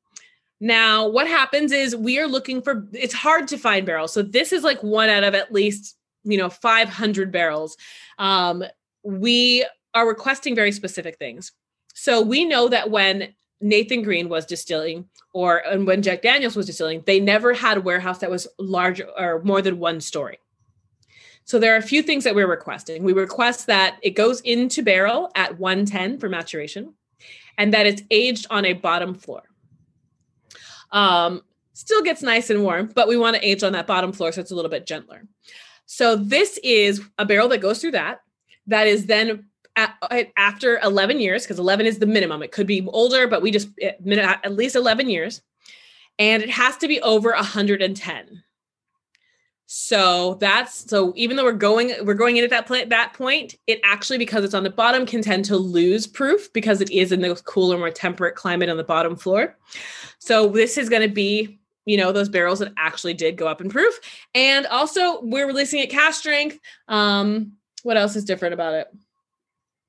Now, 0.60 1.08
what 1.08 1.26
happens 1.26 1.72
is 1.72 1.96
we 1.96 2.20
are 2.20 2.28
looking 2.28 2.62
for 2.62 2.86
it's 2.92 3.12
hard 3.12 3.48
to 3.48 3.58
find 3.58 3.84
barrels. 3.84 4.12
So 4.12 4.22
this 4.22 4.52
is 4.52 4.62
like 4.62 4.82
one 4.84 5.08
out 5.08 5.24
of 5.24 5.34
at 5.34 5.52
least, 5.52 5.96
you 6.22 6.38
know, 6.38 6.48
500 6.48 7.32
barrels. 7.32 7.76
Um, 8.18 8.62
we 9.02 9.66
are 9.94 10.06
requesting 10.06 10.54
very 10.54 10.70
specific 10.70 11.18
things. 11.18 11.50
So 11.94 12.22
we 12.22 12.44
know 12.44 12.68
that 12.68 12.90
when 12.90 13.34
Nathan 13.60 14.02
Green 14.02 14.28
was 14.28 14.44
distilling, 14.44 15.08
or 15.32 15.58
and 15.58 15.86
when 15.86 16.02
Jack 16.02 16.22
Daniels 16.22 16.56
was 16.56 16.66
distilling, 16.66 17.02
they 17.06 17.20
never 17.20 17.54
had 17.54 17.78
a 17.78 17.80
warehouse 17.80 18.18
that 18.18 18.30
was 18.30 18.46
large 18.58 19.00
or 19.00 19.42
more 19.42 19.62
than 19.62 19.78
one 19.78 20.00
story. 20.00 20.38
So 21.44 21.58
there 21.58 21.74
are 21.74 21.78
a 21.78 21.82
few 21.82 22.02
things 22.02 22.24
that 22.24 22.34
we're 22.34 22.48
requesting. 22.48 23.04
We 23.04 23.12
request 23.12 23.66
that 23.66 23.98
it 24.02 24.10
goes 24.10 24.40
into 24.40 24.82
barrel 24.82 25.30
at 25.36 25.58
110 25.58 26.18
for 26.18 26.28
maturation, 26.28 26.94
and 27.56 27.72
that 27.72 27.86
it's 27.86 28.02
aged 28.10 28.46
on 28.50 28.64
a 28.64 28.72
bottom 28.72 29.14
floor. 29.14 29.42
Um, 30.90 31.42
still 31.72 32.02
gets 32.02 32.22
nice 32.22 32.50
and 32.50 32.62
warm, 32.62 32.90
but 32.94 33.08
we 33.08 33.16
want 33.16 33.36
to 33.36 33.46
age 33.46 33.62
on 33.62 33.72
that 33.72 33.86
bottom 33.86 34.12
floor 34.12 34.32
so 34.32 34.40
it's 34.40 34.50
a 34.50 34.54
little 34.54 34.70
bit 34.70 34.86
gentler. 34.86 35.26
So 35.86 36.16
this 36.16 36.58
is 36.64 37.00
a 37.18 37.24
barrel 37.24 37.48
that 37.48 37.58
goes 37.58 37.80
through 37.80 37.92
that. 37.92 38.20
That 38.66 38.86
is 38.86 39.06
then 39.06 39.46
after 39.76 40.78
11 40.82 41.20
years, 41.20 41.44
because 41.44 41.58
11 41.58 41.86
is 41.86 41.98
the 41.98 42.06
minimum. 42.06 42.42
It 42.42 42.52
could 42.52 42.66
be 42.66 42.86
older, 42.88 43.26
but 43.26 43.42
we 43.42 43.50
just 43.50 43.68
at 43.80 44.52
least 44.52 44.74
11 44.76 45.08
years, 45.08 45.42
and 46.18 46.42
it 46.42 46.50
has 46.50 46.76
to 46.78 46.88
be 46.88 47.00
over 47.02 47.30
110. 47.30 48.42
So 49.68 50.34
that's 50.34 50.88
so 50.88 51.12
even 51.16 51.36
though 51.36 51.42
we're 51.42 51.52
going 51.52 51.92
we're 52.04 52.14
going 52.14 52.36
in 52.36 52.44
at 52.44 52.50
that 52.50 52.66
point 52.66 52.88
that 52.90 53.14
point, 53.14 53.56
it 53.66 53.80
actually 53.84 54.16
because 54.16 54.44
it's 54.44 54.54
on 54.54 54.62
the 54.62 54.70
bottom 54.70 55.04
can 55.04 55.22
tend 55.22 55.44
to 55.46 55.56
lose 55.56 56.06
proof 56.06 56.52
because 56.52 56.80
it 56.80 56.90
is 56.90 57.10
in 57.10 57.20
the 57.20 57.34
cooler, 57.44 57.76
more 57.76 57.90
temperate 57.90 58.36
climate 58.36 58.70
on 58.70 58.76
the 58.76 58.84
bottom 58.84 59.16
floor. 59.16 59.56
So 60.20 60.48
this 60.48 60.78
is 60.78 60.88
going 60.88 61.02
to 61.02 61.12
be 61.12 61.58
you 61.84 61.96
know 61.96 62.12
those 62.12 62.28
barrels 62.28 62.60
that 62.60 62.72
actually 62.76 63.14
did 63.14 63.36
go 63.36 63.48
up 63.48 63.60
in 63.60 63.68
proof, 63.68 63.98
and 64.36 64.66
also 64.66 65.20
we're 65.22 65.48
releasing 65.48 65.80
at 65.80 65.90
cast 65.90 66.20
strength. 66.20 66.60
Um, 66.86 67.54
what 67.82 67.96
else 67.96 68.14
is 68.14 68.24
different 68.24 68.54
about 68.54 68.74
it? 68.74 68.88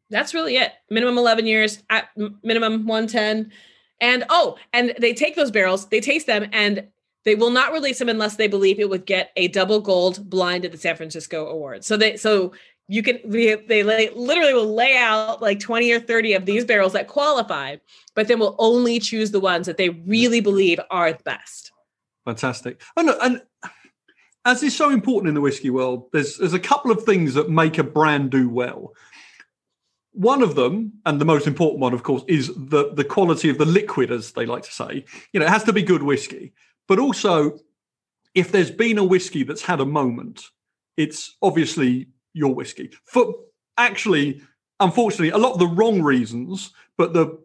That's 0.10 0.34
really 0.34 0.58
it. 0.58 0.72
Minimum 0.90 1.18
11 1.18 1.46
years, 1.46 1.84
at 1.90 2.10
minimum 2.44 2.86
110. 2.86 3.52
And 4.00 4.24
oh, 4.30 4.58
and 4.74 4.94
they 5.00 5.14
take 5.14 5.36
those 5.36 5.52
barrels, 5.52 5.88
they 5.88 6.00
taste 6.00 6.28
them, 6.28 6.48
and 6.52 6.88
they 7.26 7.36
will 7.36 7.50
not 7.50 7.74
release 7.74 8.00
them 8.00 8.10
unless 8.10 8.36
they 8.36 8.48
believe 8.48 8.80
it 8.80 8.90
would 8.90 9.06
get 9.06 9.32
a 9.36 9.48
double 9.50 9.82
gold 9.82 10.30
blind 10.30 10.66
at 10.66 10.72
the 10.72 10.78
San 10.78 10.96
Francisco 10.96 11.48
Awards. 11.48 11.88
So 11.88 11.98
they 11.98 12.16
so 12.16 12.54
you 12.88 13.04
can 13.04 13.20
we, 13.26 13.56
they 13.56 13.84
lay, 13.84 14.10
literally 14.12 14.54
will 14.54 14.74
lay 14.74 14.96
out 14.96 15.42
like 15.42 15.60
20 15.60 15.92
or 15.92 16.00
30 16.00 16.34
of 16.34 16.46
these 16.46 16.64
barrels 16.64 16.94
that 16.94 17.08
qualify, 17.08 17.78
but 18.16 18.28
then 18.28 18.40
we'll 18.40 18.56
only 18.60 19.00
choose 19.00 19.32
the 19.32 19.40
ones 19.40 19.66
that 19.66 19.78
they 19.78 19.90
really 19.90 20.40
believe 20.40 20.80
are 20.90 21.12
the 21.12 21.24
best. 21.24 21.72
Fantastic. 22.24 22.82
Oh, 22.96 23.02
and, 23.02 23.10
and 23.22 23.72
as 24.46 24.64
is 24.64 24.76
so 24.76 24.90
important 24.90 25.28
in 25.28 25.36
the 25.36 25.42
whiskey 25.42 25.70
world, 25.70 26.08
there's 26.14 26.38
there's 26.38 26.54
a 26.54 26.60
couple 26.60 26.92
of 26.92 27.04
things 27.04 27.34
that 27.34 27.50
make 27.50 27.78
a 27.78 27.84
brand 27.84 28.30
do 28.30 28.50
well. 28.50 28.94
One 30.18 30.42
of 30.42 30.56
them, 30.56 30.94
and 31.06 31.22
the 31.22 31.26
most 31.26 31.46
important 31.46 31.80
one, 31.80 31.94
of 31.94 32.02
course, 32.02 32.24
is 32.28 32.48
the 32.56 32.92
the 32.94 33.04
quality 33.04 33.50
of 33.50 33.60
the 33.60 33.66
liquid, 33.66 34.12
as 34.12 34.32
they 34.32 34.46
like 34.46 34.64
to 34.64 34.72
say. 34.72 35.06
You 35.32 35.40
know, 35.40 35.46
it 35.46 35.50
has 35.50 35.64
to 35.66 35.74
be 35.74 35.84
good 35.84 36.02
whiskey, 36.04 36.54
but 36.88 37.00
also 37.00 37.60
if 38.34 38.52
there's 38.52 38.72
been 38.72 39.00
a 39.00 39.04
whiskey 39.04 39.44
that's 39.44 39.64
had 39.64 39.80
a 39.80 39.86
moment, 39.86 40.44
it's 40.96 41.38
obviously 41.42 42.08
your 42.34 42.54
whiskey. 42.54 42.92
For 43.06 43.34
actually, 43.78 44.42
unfortunately, 44.80 45.30
a 45.30 45.38
lot 45.38 45.54
of 45.54 45.60
the 45.60 45.68
wrong 45.68 46.04
reasons, 46.04 46.72
but 46.98 47.14
the 47.14 47.40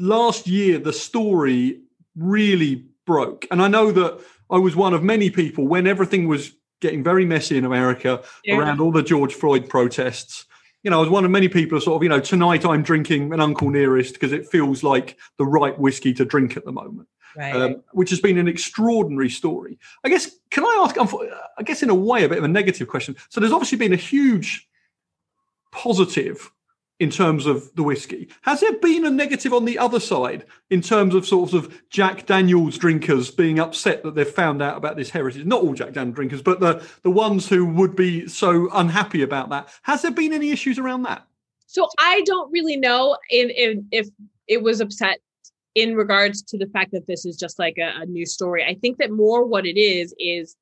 last 0.00 0.48
year 0.48 0.78
the 0.78 0.92
story 0.92 1.82
really 2.16 2.86
broke. 3.06 3.46
And 3.50 3.62
I 3.62 3.68
know 3.68 3.92
that 3.92 4.20
I 4.50 4.58
was 4.58 4.74
one 4.74 4.94
of 4.94 5.02
many 5.02 5.30
people 5.30 5.68
when 5.68 5.86
everything 5.86 6.26
was 6.26 6.52
getting 6.80 7.04
very 7.04 7.24
messy 7.24 7.56
in 7.56 7.64
America 7.64 8.22
yeah. 8.44 8.56
around 8.56 8.80
all 8.80 8.90
the 8.90 9.02
George 9.02 9.34
Floyd 9.34 9.68
protests 9.68 10.46
you 10.82 10.90
know, 10.90 10.98
I 10.98 11.00
was 11.00 11.10
one 11.10 11.24
of 11.24 11.30
many 11.30 11.48
people 11.48 11.80
sort 11.80 11.96
of, 11.96 12.02
you 12.02 12.08
know, 12.08 12.20
tonight 12.20 12.64
I'm 12.64 12.82
drinking 12.82 13.32
an 13.32 13.40
Uncle 13.40 13.70
Nearest 13.70 14.14
because 14.14 14.32
it 14.32 14.48
feels 14.48 14.82
like 14.82 15.16
the 15.36 15.44
right 15.44 15.78
whiskey 15.78 16.14
to 16.14 16.24
drink 16.24 16.56
at 16.56 16.64
the 16.64 16.72
moment. 16.72 17.08
Right. 17.36 17.54
Um, 17.54 17.82
which 17.92 18.10
has 18.10 18.20
been 18.20 18.38
an 18.38 18.48
extraordinary 18.48 19.30
story. 19.30 19.78
I 20.02 20.08
guess, 20.08 20.30
can 20.50 20.64
I 20.64 20.84
ask, 20.84 20.96
I 20.98 21.62
guess 21.62 21.82
in 21.82 21.90
a 21.90 21.94
way, 21.94 22.24
a 22.24 22.28
bit 22.28 22.38
of 22.38 22.44
a 22.44 22.48
negative 22.48 22.88
question. 22.88 23.14
So 23.28 23.40
there's 23.40 23.52
obviously 23.52 23.78
been 23.78 23.92
a 23.92 23.96
huge 23.96 24.68
positive 25.70 26.50
in 27.00 27.08
terms 27.10 27.46
of 27.46 27.74
the 27.74 27.82
whiskey. 27.82 28.28
Has 28.42 28.60
there 28.60 28.74
been 28.74 29.06
a 29.06 29.10
negative 29.10 29.54
on 29.54 29.64
the 29.64 29.78
other 29.78 29.98
side 29.98 30.44
in 30.68 30.82
terms 30.82 31.14
of 31.14 31.26
sort 31.26 31.54
of 31.54 31.82
Jack 31.88 32.26
Daniels 32.26 32.76
drinkers 32.76 33.30
being 33.30 33.58
upset 33.58 34.02
that 34.02 34.14
they've 34.14 34.28
found 34.28 34.60
out 34.60 34.76
about 34.76 34.96
this 34.96 35.08
heritage? 35.08 35.46
Not 35.46 35.62
all 35.62 35.72
Jack 35.72 35.94
Daniels 35.94 36.14
drinkers, 36.14 36.42
but 36.42 36.60
the 36.60 36.86
the 37.02 37.10
ones 37.10 37.48
who 37.48 37.64
would 37.64 37.96
be 37.96 38.28
so 38.28 38.68
unhappy 38.72 39.22
about 39.22 39.48
that. 39.48 39.70
Has 39.82 40.02
there 40.02 40.10
been 40.10 40.34
any 40.34 40.50
issues 40.50 40.78
around 40.78 41.02
that? 41.02 41.26
So 41.66 41.88
I 41.98 42.22
don't 42.26 42.52
really 42.52 42.76
know 42.76 43.16
in, 43.30 43.48
in 43.50 43.86
if 43.90 44.08
it 44.46 44.62
was 44.62 44.80
upset 44.80 45.18
in 45.74 45.94
regards 45.94 46.42
to 46.42 46.58
the 46.58 46.66
fact 46.66 46.92
that 46.92 47.06
this 47.06 47.24
is 47.24 47.36
just 47.36 47.58
like 47.58 47.78
a, 47.78 48.02
a 48.02 48.06
new 48.06 48.26
story. 48.26 48.64
I 48.64 48.74
think 48.74 48.98
that 48.98 49.10
more 49.10 49.46
what 49.46 49.64
it 49.64 49.78
is 49.78 50.14
is 50.18 50.56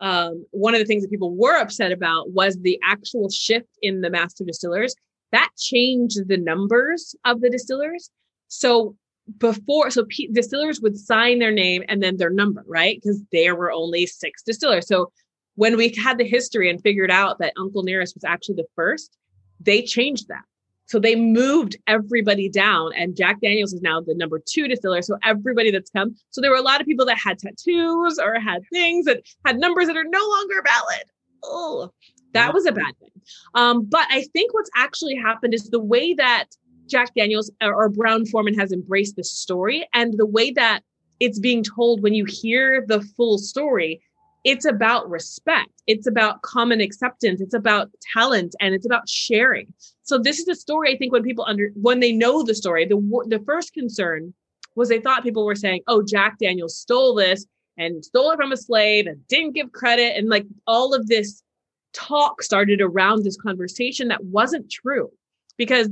um, 0.00 0.46
one 0.52 0.74
of 0.74 0.80
the 0.80 0.86
things 0.86 1.02
that 1.02 1.10
people 1.10 1.36
were 1.36 1.58
upset 1.58 1.92
about 1.92 2.30
was 2.30 2.58
the 2.60 2.80
actual 2.82 3.28
shift 3.28 3.68
in 3.82 4.00
the 4.00 4.10
master 4.10 4.44
distillers 4.44 4.94
that 5.32 5.50
changed 5.58 6.28
the 6.28 6.36
numbers 6.36 7.14
of 7.24 7.40
the 7.40 7.50
distillers. 7.50 8.10
So 8.48 8.96
before, 9.38 9.90
so 9.90 10.04
P- 10.04 10.28
distillers 10.32 10.80
would 10.80 10.96
sign 10.96 11.38
their 11.38 11.52
name 11.52 11.82
and 11.88 12.02
then 12.02 12.16
their 12.16 12.30
number, 12.30 12.64
right? 12.66 13.00
Because 13.02 13.22
there 13.32 13.54
were 13.54 13.72
only 13.72 14.06
six 14.06 14.42
distillers. 14.42 14.86
So 14.86 15.12
when 15.54 15.76
we 15.76 15.94
had 16.02 16.18
the 16.18 16.26
history 16.26 16.70
and 16.70 16.80
figured 16.82 17.10
out 17.10 17.38
that 17.38 17.52
Uncle 17.58 17.82
Nearest 17.82 18.14
was 18.14 18.24
actually 18.24 18.56
the 18.56 18.66
first, 18.74 19.16
they 19.60 19.82
changed 19.82 20.28
that. 20.28 20.42
So 20.86 20.98
they 20.98 21.14
moved 21.14 21.76
everybody 21.86 22.50
down, 22.50 22.92
and 22.94 23.16
Jack 23.16 23.40
Daniels 23.40 23.72
is 23.72 23.80
now 23.80 24.00
the 24.00 24.14
number 24.14 24.40
two 24.44 24.68
distiller. 24.68 25.00
So 25.00 25.16
everybody 25.24 25.70
that's 25.70 25.90
come. 25.90 26.14
So 26.30 26.40
there 26.40 26.50
were 26.50 26.56
a 26.56 26.62
lot 26.62 26.80
of 26.80 26.86
people 26.86 27.06
that 27.06 27.18
had 27.18 27.38
tattoos 27.38 28.18
or 28.18 28.38
had 28.38 28.62
things 28.70 29.06
that 29.06 29.22
had 29.46 29.58
numbers 29.58 29.86
that 29.86 29.96
are 29.96 30.04
no 30.04 30.26
longer 30.28 30.62
valid. 30.62 31.04
Oh, 31.44 31.90
that 32.32 32.54
was 32.54 32.66
a 32.66 32.72
bad 32.72 32.96
thing. 32.98 33.10
Um, 33.54 33.84
but 33.84 34.06
I 34.10 34.24
think 34.32 34.52
what's 34.54 34.70
actually 34.76 35.16
happened 35.16 35.54
is 35.54 35.70
the 35.70 35.82
way 35.82 36.14
that 36.14 36.46
Jack 36.86 37.14
Daniels 37.14 37.50
or 37.62 37.88
Brown 37.88 38.26
Forman 38.26 38.58
has 38.58 38.72
embraced 38.72 39.16
the 39.16 39.24
story 39.24 39.86
and 39.94 40.14
the 40.18 40.26
way 40.26 40.50
that 40.52 40.82
it's 41.20 41.38
being 41.38 41.62
told 41.62 42.02
when 42.02 42.14
you 42.14 42.24
hear 42.24 42.84
the 42.86 43.00
full 43.16 43.38
story, 43.38 44.02
it's 44.44 44.64
about 44.64 45.08
respect. 45.08 45.70
It's 45.86 46.06
about 46.06 46.42
common 46.42 46.80
acceptance. 46.80 47.40
It's 47.40 47.54
about 47.54 47.90
talent 48.12 48.54
and 48.60 48.74
it's 48.74 48.86
about 48.86 49.08
sharing. 49.08 49.72
So 50.02 50.18
this 50.18 50.40
is 50.40 50.48
a 50.48 50.54
story 50.54 50.92
I 50.92 50.98
think 50.98 51.12
when 51.12 51.22
people 51.22 51.44
under 51.46 51.70
when 51.74 52.00
they 52.00 52.12
know 52.12 52.42
the 52.42 52.54
story, 52.54 52.86
the 52.86 52.96
the 53.28 53.42
first 53.46 53.72
concern 53.72 54.34
was 54.74 54.88
they 54.88 55.00
thought 55.00 55.22
people 55.22 55.44
were 55.44 55.54
saying, 55.54 55.82
"Oh, 55.86 56.02
Jack 56.02 56.38
Daniels 56.38 56.76
stole 56.76 57.14
this 57.14 57.46
and 57.78 58.04
stole 58.04 58.32
it 58.32 58.36
from 58.36 58.52
a 58.52 58.56
slave 58.56 59.06
and 59.06 59.26
didn't 59.28 59.54
give 59.54 59.72
credit 59.72 60.16
and 60.16 60.28
like 60.28 60.46
all 60.66 60.92
of 60.92 61.06
this 61.06 61.42
talk 61.92 62.42
started 62.42 62.80
around 62.80 63.24
this 63.24 63.36
conversation 63.36 64.08
that 64.08 64.24
wasn't 64.24 64.70
true 64.70 65.10
because 65.56 65.88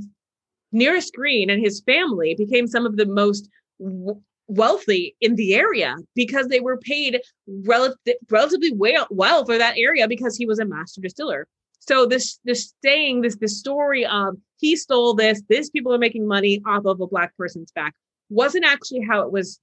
Nearest 0.72 1.14
Green 1.14 1.50
and 1.50 1.62
his 1.62 1.80
family 1.80 2.34
became 2.36 2.66
some 2.66 2.86
of 2.86 2.96
the 2.96 3.06
most 3.06 3.48
w- 3.80 4.20
wealthy 4.46 5.16
in 5.20 5.36
the 5.36 5.54
area 5.54 5.96
because 6.14 6.48
they 6.48 6.60
were 6.60 6.76
paid 6.76 7.20
rel- 7.64 7.96
relatively 8.30 8.72
well, 8.72 9.06
well 9.10 9.44
for 9.44 9.58
that 9.58 9.76
area 9.76 10.08
because 10.08 10.36
he 10.36 10.46
was 10.46 10.58
a 10.58 10.64
master 10.64 11.00
distiller. 11.00 11.46
So 11.80 12.04
this 12.04 12.38
this 12.44 12.74
saying 12.84 13.22
this 13.22 13.36
this 13.36 13.58
story 13.58 14.04
of 14.04 14.36
he 14.58 14.76
stole 14.76 15.14
this, 15.14 15.42
this 15.48 15.70
people 15.70 15.94
are 15.94 15.98
making 15.98 16.26
money 16.26 16.60
off 16.66 16.84
of 16.84 17.00
a 17.00 17.06
black 17.06 17.34
person's 17.36 17.72
back 17.72 17.94
wasn't 18.28 18.64
actually 18.64 19.00
how 19.00 19.22
it 19.22 19.32
was 19.32 19.58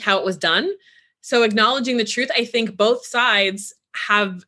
how 0.00 0.18
it 0.18 0.24
was 0.24 0.36
done. 0.36 0.70
So 1.22 1.42
acknowledging 1.42 1.96
the 1.96 2.04
truth, 2.04 2.30
I 2.36 2.44
think 2.44 2.76
both 2.76 3.04
sides 3.04 3.74
have 4.08 4.44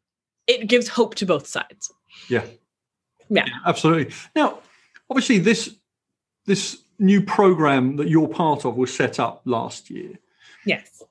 it 0.49 0.67
gives 0.67 0.89
hope 0.89 1.15
to 1.17 1.27
both 1.27 1.47
sides. 1.47 1.93
Yeah. 2.29 2.45
Yeah. 3.29 3.47
Absolutely. 3.67 4.13
Now, 4.35 4.59
obviously, 5.09 5.39
this 5.39 5.77
this 6.47 6.79
new 6.99 7.21
program 7.21 7.97
that 7.97 8.09
you're 8.09 8.27
part 8.27 8.65
of 8.65 8.77
was 8.77 8.93
set 8.93 9.21
up 9.21 9.43
last 9.45 9.91
year. 9.91 10.19
Yes. 10.65 11.03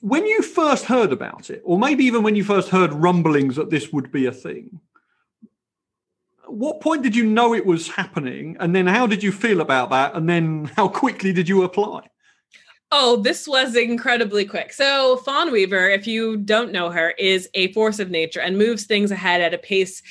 When 0.00 0.26
you 0.26 0.42
first 0.42 0.86
heard 0.86 1.12
about 1.12 1.50
it, 1.50 1.62
or 1.64 1.78
maybe 1.78 2.04
even 2.04 2.24
when 2.24 2.34
you 2.34 2.42
first 2.42 2.70
heard 2.70 2.92
rumblings 2.92 3.54
that 3.54 3.70
this 3.70 3.92
would 3.92 4.10
be 4.10 4.26
a 4.26 4.32
thing, 4.32 4.80
what 6.46 6.80
point 6.80 7.02
did 7.02 7.14
you 7.14 7.24
know 7.24 7.54
it 7.54 7.64
was 7.64 7.88
happening? 7.88 8.56
And 8.58 8.74
then 8.74 8.86
how 8.86 9.06
did 9.06 9.22
you 9.22 9.30
feel 9.30 9.60
about 9.60 9.90
that? 9.90 10.16
And 10.16 10.28
then 10.28 10.64
how 10.76 10.88
quickly 10.88 11.32
did 11.32 11.48
you 11.48 11.62
apply? 11.62 12.08
Oh, 12.94 13.16
this 13.16 13.48
was 13.48 13.74
incredibly 13.74 14.44
quick. 14.44 14.70
So, 14.70 15.16
Fawn 15.16 15.50
Weaver, 15.50 15.88
if 15.88 16.06
you 16.06 16.36
don't 16.36 16.72
know 16.72 16.90
her, 16.90 17.12
is 17.12 17.48
a 17.54 17.72
force 17.72 17.98
of 17.98 18.10
nature 18.10 18.40
and 18.40 18.58
moves 18.58 18.84
things 18.84 19.10
ahead 19.10 19.40
at 19.40 19.54
a 19.54 19.58
pace 19.58 20.02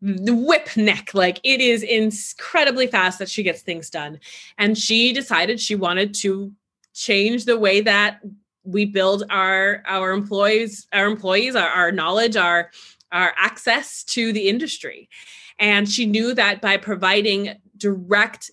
whip 0.00 0.76
neck 0.76 1.10
like 1.14 1.40
it 1.44 1.60
is 1.60 1.82
incredibly 1.82 2.86
fast 2.86 3.18
that 3.18 3.28
she 3.28 3.42
gets 3.42 3.62
things 3.62 3.88
done 3.88 4.20
and 4.58 4.76
she 4.76 5.14
decided 5.14 5.58
she 5.58 5.74
wanted 5.74 6.12
to 6.12 6.52
change 6.92 7.46
the 7.46 7.58
way 7.58 7.80
that 7.80 8.20
we 8.64 8.84
build 8.84 9.24
our 9.30 9.82
our 9.86 10.10
employees 10.10 10.86
our 10.92 11.06
employees 11.06 11.56
our, 11.56 11.68
our 11.68 11.90
knowledge 11.90 12.36
our 12.36 12.70
our 13.12 13.32
access 13.38 14.04
to 14.04 14.30
the 14.34 14.46
industry 14.46 15.08
and 15.58 15.88
she 15.88 16.04
knew 16.04 16.34
that 16.34 16.60
by 16.60 16.76
providing 16.76 17.54
direct 17.78 18.50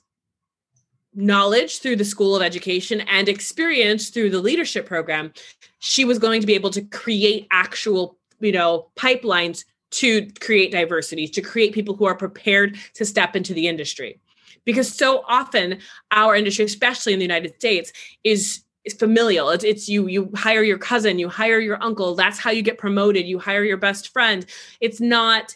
knowledge 1.14 1.80
through 1.80 1.98
the 1.98 2.06
School 2.06 2.36
of 2.36 2.42
Education 2.42 3.02
and 3.02 3.28
experience 3.28 4.10
through 4.10 4.30
the 4.30 4.40
leadership 4.40 4.86
program, 4.86 5.34
she 5.80 6.06
was 6.06 6.20
going 6.20 6.42
to 6.42 6.48
be 6.48 6.56
able 6.56 6.70
to 6.72 6.82
create 6.82 7.48
actual, 7.52 8.18
you 8.40 8.52
know, 8.52 8.88
pipelines 8.96 9.66
to 9.92 10.28
create 10.40 10.72
diversity, 10.72 11.28
to 11.28 11.42
create 11.42 11.74
people 11.74 11.96
who 11.96 12.06
are 12.06 12.16
prepared 12.16 12.78
to 12.94 13.06
step 13.06 13.36
into 13.36 13.54
the 13.54 13.68
industry. 13.68 14.20
Because 14.64 14.94
so 14.94 15.24
often 15.28 15.80
our 16.12 16.36
industry, 16.36 16.66
especially 16.66 17.14
in 17.14 17.20
the 17.20 17.26
United 17.26 17.56
States, 17.56 17.92
is 18.24 18.64
is 18.84 18.94
familial. 18.96 19.50
It's, 19.50 19.64
it's 19.64 19.90
you 19.90 20.08
you 20.08 20.32
hire 20.36 20.64
your 20.64 20.78
cousin, 20.78 21.20
you 21.20 21.30
hire 21.30 21.60
your 21.60 21.82
uncle, 21.84 22.16
that's 22.16 22.40
how 22.40 22.52
you 22.52 22.62
get 22.62 22.78
promoted, 22.78 23.28
you 23.28 23.38
hire 23.38 23.64
your 23.64 23.78
best 23.78 24.12
friend. 24.12 24.46
It's 24.80 25.00
not 25.00 25.56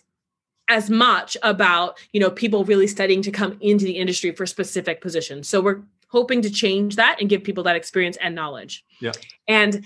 as 0.69 0.89
much 0.89 1.37
about 1.43 1.97
you 2.11 2.19
know 2.19 2.29
people 2.29 2.65
really 2.65 2.87
studying 2.87 3.21
to 3.21 3.31
come 3.31 3.57
into 3.61 3.85
the 3.85 3.97
industry 3.97 4.31
for 4.31 4.45
specific 4.45 5.01
positions. 5.01 5.47
So 5.47 5.61
we're 5.61 5.81
hoping 6.07 6.41
to 6.41 6.49
change 6.49 6.95
that 6.95 7.17
and 7.19 7.29
give 7.29 7.43
people 7.43 7.63
that 7.63 7.75
experience 7.75 8.17
and 8.21 8.35
knowledge. 8.35 8.85
Yeah. 8.99 9.11
and 9.47 9.83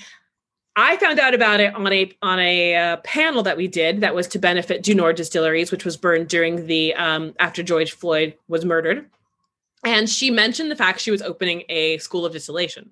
i 0.75 0.95
found 0.97 1.19
out 1.19 1.33
about 1.33 1.59
it 1.59 1.73
on 1.73 1.91
a 1.91 2.11
on 2.21 2.39
a 2.39 2.75
uh, 2.75 2.97
panel 2.97 3.41
that 3.43 3.57
we 3.57 3.67
did 3.67 4.01
that 4.01 4.13
was 4.13 4.27
to 4.27 4.39
benefit 4.39 4.83
du 4.83 4.93
Nord 4.93 5.15
distilleries 5.15 5.71
which 5.71 5.83
was 5.83 5.97
burned 5.97 6.27
during 6.27 6.67
the 6.67 6.93
um, 6.93 7.33
after 7.39 7.63
george 7.63 7.91
floyd 7.93 8.35
was 8.47 8.65
murdered. 8.65 9.09
And 9.85 10.09
she 10.09 10.29
mentioned 10.29 10.69
the 10.69 10.75
fact 10.75 10.99
she 10.99 11.09
was 11.09 11.21
opening 11.21 11.63
a 11.69 11.97
school 11.99 12.25
of 12.25 12.33
distillation 12.33 12.91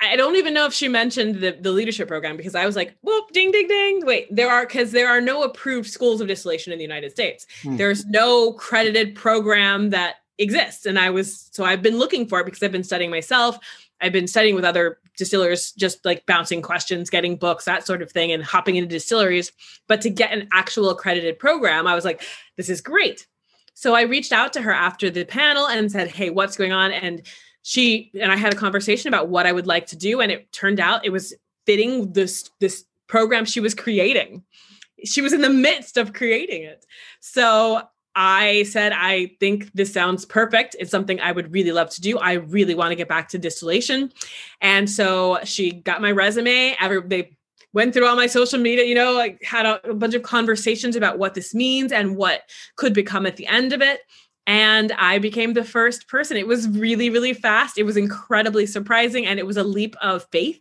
I 0.00 0.16
don't 0.16 0.36
even 0.36 0.52
know 0.52 0.66
if 0.66 0.74
she 0.74 0.88
mentioned 0.88 1.36
the, 1.36 1.56
the 1.58 1.72
leadership 1.72 2.06
program 2.08 2.36
because 2.36 2.54
I 2.54 2.66
was 2.66 2.76
like, 2.76 2.96
whoop, 3.00 3.30
ding, 3.32 3.50
ding, 3.50 3.66
ding. 3.66 4.04
Wait, 4.04 4.26
there 4.30 4.50
are 4.50 4.66
because 4.66 4.92
there 4.92 5.08
are 5.08 5.20
no 5.20 5.42
approved 5.42 5.88
schools 5.88 6.20
of 6.20 6.28
distillation 6.28 6.72
in 6.72 6.78
the 6.78 6.84
United 6.84 7.12
States. 7.12 7.46
Hmm. 7.62 7.76
There's 7.76 8.04
no 8.06 8.52
credited 8.52 9.14
program 9.14 9.90
that 9.90 10.16
exists. 10.38 10.84
And 10.84 10.98
I 10.98 11.10
was 11.10 11.48
so 11.52 11.64
I've 11.64 11.82
been 11.82 11.98
looking 11.98 12.26
for 12.26 12.40
it 12.40 12.44
because 12.44 12.62
I've 12.62 12.72
been 12.72 12.84
studying 12.84 13.10
myself. 13.10 13.58
I've 14.00 14.12
been 14.12 14.26
studying 14.26 14.54
with 14.54 14.64
other 14.64 14.98
distillers, 15.16 15.72
just 15.72 16.04
like 16.04 16.26
bouncing 16.26 16.60
questions, 16.60 17.08
getting 17.08 17.36
books, 17.36 17.64
that 17.64 17.86
sort 17.86 18.02
of 18.02 18.12
thing, 18.12 18.32
and 18.32 18.44
hopping 18.44 18.76
into 18.76 18.88
distilleries. 18.88 19.52
But 19.88 20.02
to 20.02 20.10
get 20.10 20.32
an 20.32 20.48
actual 20.52 20.90
accredited 20.90 21.38
program, 21.38 21.86
I 21.86 21.94
was 21.94 22.04
like, 22.04 22.22
this 22.56 22.68
is 22.68 22.82
great. 22.82 23.26
So 23.72 23.94
I 23.94 24.02
reached 24.02 24.32
out 24.32 24.52
to 24.54 24.62
her 24.62 24.72
after 24.72 25.10
the 25.10 25.24
panel 25.24 25.66
and 25.66 25.90
said, 25.90 26.08
hey, 26.08 26.30
what's 26.30 26.56
going 26.56 26.72
on? 26.72 26.92
And 26.92 27.22
she 27.68 28.12
and 28.14 28.30
I 28.30 28.36
had 28.36 28.54
a 28.54 28.56
conversation 28.56 29.08
about 29.08 29.26
what 29.26 29.44
I 29.44 29.50
would 29.50 29.66
like 29.66 29.86
to 29.86 29.96
do, 29.96 30.20
and 30.20 30.30
it 30.30 30.52
turned 30.52 30.78
out 30.78 31.04
it 31.04 31.10
was 31.10 31.34
fitting 31.66 32.12
this 32.12 32.48
this 32.60 32.84
program 33.08 33.44
she 33.44 33.58
was 33.58 33.74
creating. 33.74 34.44
She 35.04 35.20
was 35.20 35.32
in 35.32 35.40
the 35.40 35.50
midst 35.50 35.96
of 35.96 36.12
creating 36.12 36.62
it. 36.62 36.86
So 37.18 37.82
I 38.14 38.62
said, 38.62 38.92
I 38.92 39.32
think 39.40 39.72
this 39.72 39.92
sounds 39.92 40.24
perfect. 40.24 40.76
It's 40.78 40.92
something 40.92 41.20
I 41.20 41.32
would 41.32 41.52
really 41.52 41.72
love 41.72 41.90
to 41.90 42.00
do. 42.00 42.18
I 42.18 42.34
really 42.34 42.76
want 42.76 42.92
to 42.92 42.94
get 42.94 43.08
back 43.08 43.28
to 43.30 43.38
distillation. 43.38 44.12
And 44.60 44.88
so 44.88 45.40
she 45.42 45.72
got 45.72 46.00
my 46.00 46.12
resume. 46.12 46.76
Every, 46.80 47.02
they 47.02 47.36
went 47.72 47.94
through 47.94 48.06
all 48.06 48.16
my 48.16 48.28
social 48.28 48.60
media, 48.60 48.84
you 48.84 48.94
know, 48.94 49.12
like 49.12 49.42
had 49.42 49.66
a, 49.66 49.90
a 49.90 49.94
bunch 49.94 50.14
of 50.14 50.22
conversations 50.22 50.94
about 50.94 51.18
what 51.18 51.34
this 51.34 51.52
means 51.52 51.90
and 51.90 52.16
what 52.16 52.42
could 52.76 52.94
become 52.94 53.26
at 53.26 53.36
the 53.36 53.46
end 53.48 53.72
of 53.72 53.82
it 53.82 54.02
and 54.46 54.92
I 54.92 55.18
became 55.18 55.54
the 55.54 55.64
first 55.64 56.08
person. 56.08 56.36
It 56.36 56.46
was 56.46 56.68
really, 56.68 57.10
really 57.10 57.32
fast. 57.32 57.78
It 57.78 57.82
was 57.82 57.96
incredibly 57.96 58.66
surprising 58.66 59.26
and 59.26 59.38
it 59.38 59.46
was 59.46 59.56
a 59.56 59.64
leap 59.64 59.96
of 60.00 60.26
faith. 60.30 60.60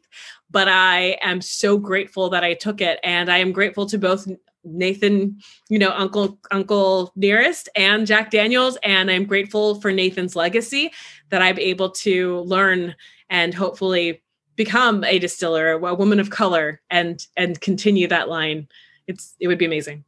But 0.50 0.68
I 0.68 1.18
am 1.22 1.42
so 1.42 1.78
grateful 1.78 2.30
that 2.30 2.44
I 2.44 2.56
took 2.56 2.82
it. 2.82 3.00
And 3.04 3.32
I 3.32 3.38
am 3.38 3.52
grateful 3.52 3.86
to 3.88 3.98
both 3.98 4.28
Nathan, 4.64 5.38
you 5.70 5.78
know, 5.78 5.92
Uncle 5.92 6.40
Uncle 6.50 7.12
Nearest 7.16 7.70
and 7.76 8.08
Jack 8.08 8.32
Daniels. 8.32 8.78
And 8.84 9.12
I'm 9.12 9.26
grateful 9.26 9.80
for 9.80 9.92
Nathan's 9.92 10.36
legacy 10.36 10.92
that 11.30 11.44
I'm 11.44 11.60
able 11.60 11.92
to 11.92 12.40
learn 12.40 12.96
and 13.30 13.54
hopefully 13.54 14.24
become 14.56 15.04
a 15.04 15.20
distiller, 15.20 15.74
a 15.74 15.94
woman 15.94 16.20
of 16.20 16.32
color, 16.32 16.82
and 16.90 17.24
and 17.38 17.62
continue 17.62 18.08
that 18.08 18.30
line. 18.30 18.68
It's 19.06 19.36
it 19.40 19.48
would 19.48 19.60
be 19.60 19.66
amazing. 19.66 20.06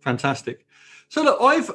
Fantastic. 0.00 0.66
So 1.08 1.22
look, 1.22 1.40
I've 1.40 1.70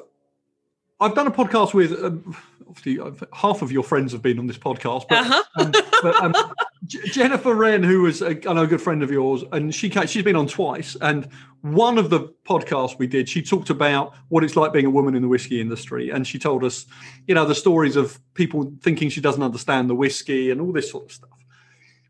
I've 1.00 1.14
done 1.16 1.28
a 1.28 1.32
podcast 1.32 1.74
with 1.74 1.92
um, 2.04 2.36
obviously 2.68 3.00
uh, 3.00 3.12
half 3.34 3.62
of 3.62 3.72
your 3.72 3.84
friends 3.84 4.12
have 4.14 4.22
been 4.22 4.40
on 4.40 4.48
this 4.48 4.58
podcast, 4.58 5.06
but, 5.08 5.20
Uh-huh. 5.20 5.44
um, 5.58 5.72
but 6.02 6.24
um, 6.24 6.36
Jennifer 6.86 7.54
Wren, 7.54 7.84
who 7.84 8.02
was 8.04 8.22
a, 8.22 8.32
I 8.50 8.54
know 8.54 8.64
a 8.64 8.68
good 8.68 8.82
friend 8.82 9.04
of 9.04 9.12
yours, 9.12 9.44
and 9.52 9.74
she 9.74 9.90
she's 9.90 10.24
been 10.24 10.36
on 10.36 10.48
twice. 10.48 10.96
And 11.02 11.28
one 11.62 11.98
of 11.98 12.10
the 12.10 12.34
podcasts 12.48 12.98
we 12.98 13.08
did, 13.08 13.30
she 13.30 13.42
talked 13.42 13.70
about 13.70 14.16
what 14.30 14.44
it's 14.44 14.56
like 14.56 14.74
being 14.74 14.86
a 14.86 14.90
woman 14.90 15.16
in 15.16 15.22
the 15.22 15.28
whiskey 15.28 15.62
industry, 15.62 16.10
and 16.10 16.26
she 16.26 16.40
told 16.40 16.64
us, 16.64 16.86
you 17.28 17.36
know, 17.36 17.46
the 17.46 17.56
stories 17.56 17.96
of 17.96 18.20
people 18.34 18.72
thinking 18.82 19.10
she 19.10 19.22
doesn't 19.22 19.44
understand 19.44 19.90
the 19.90 19.96
whiskey 19.96 20.52
and 20.52 20.62
all 20.62 20.72
this 20.72 20.90
sort 20.90 21.06
of 21.06 21.12
stuff. 21.12 21.30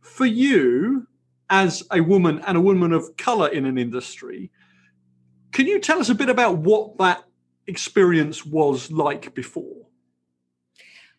For 0.01 0.25
you, 0.25 1.07
as 1.49 1.83
a 1.91 2.01
woman 2.01 2.41
and 2.47 2.57
a 2.57 2.61
woman 2.61 2.91
of 2.93 3.15
color 3.17 3.47
in 3.47 3.65
an 3.65 3.77
industry, 3.77 4.51
can 5.51 5.65
you 5.67 5.79
tell 5.79 5.99
us 5.99 6.09
a 6.09 6.15
bit 6.15 6.29
about 6.29 6.57
what 6.57 6.97
that 6.97 7.23
experience 7.67 8.45
was 8.45 8.91
like 8.91 9.33
before? 9.33 9.87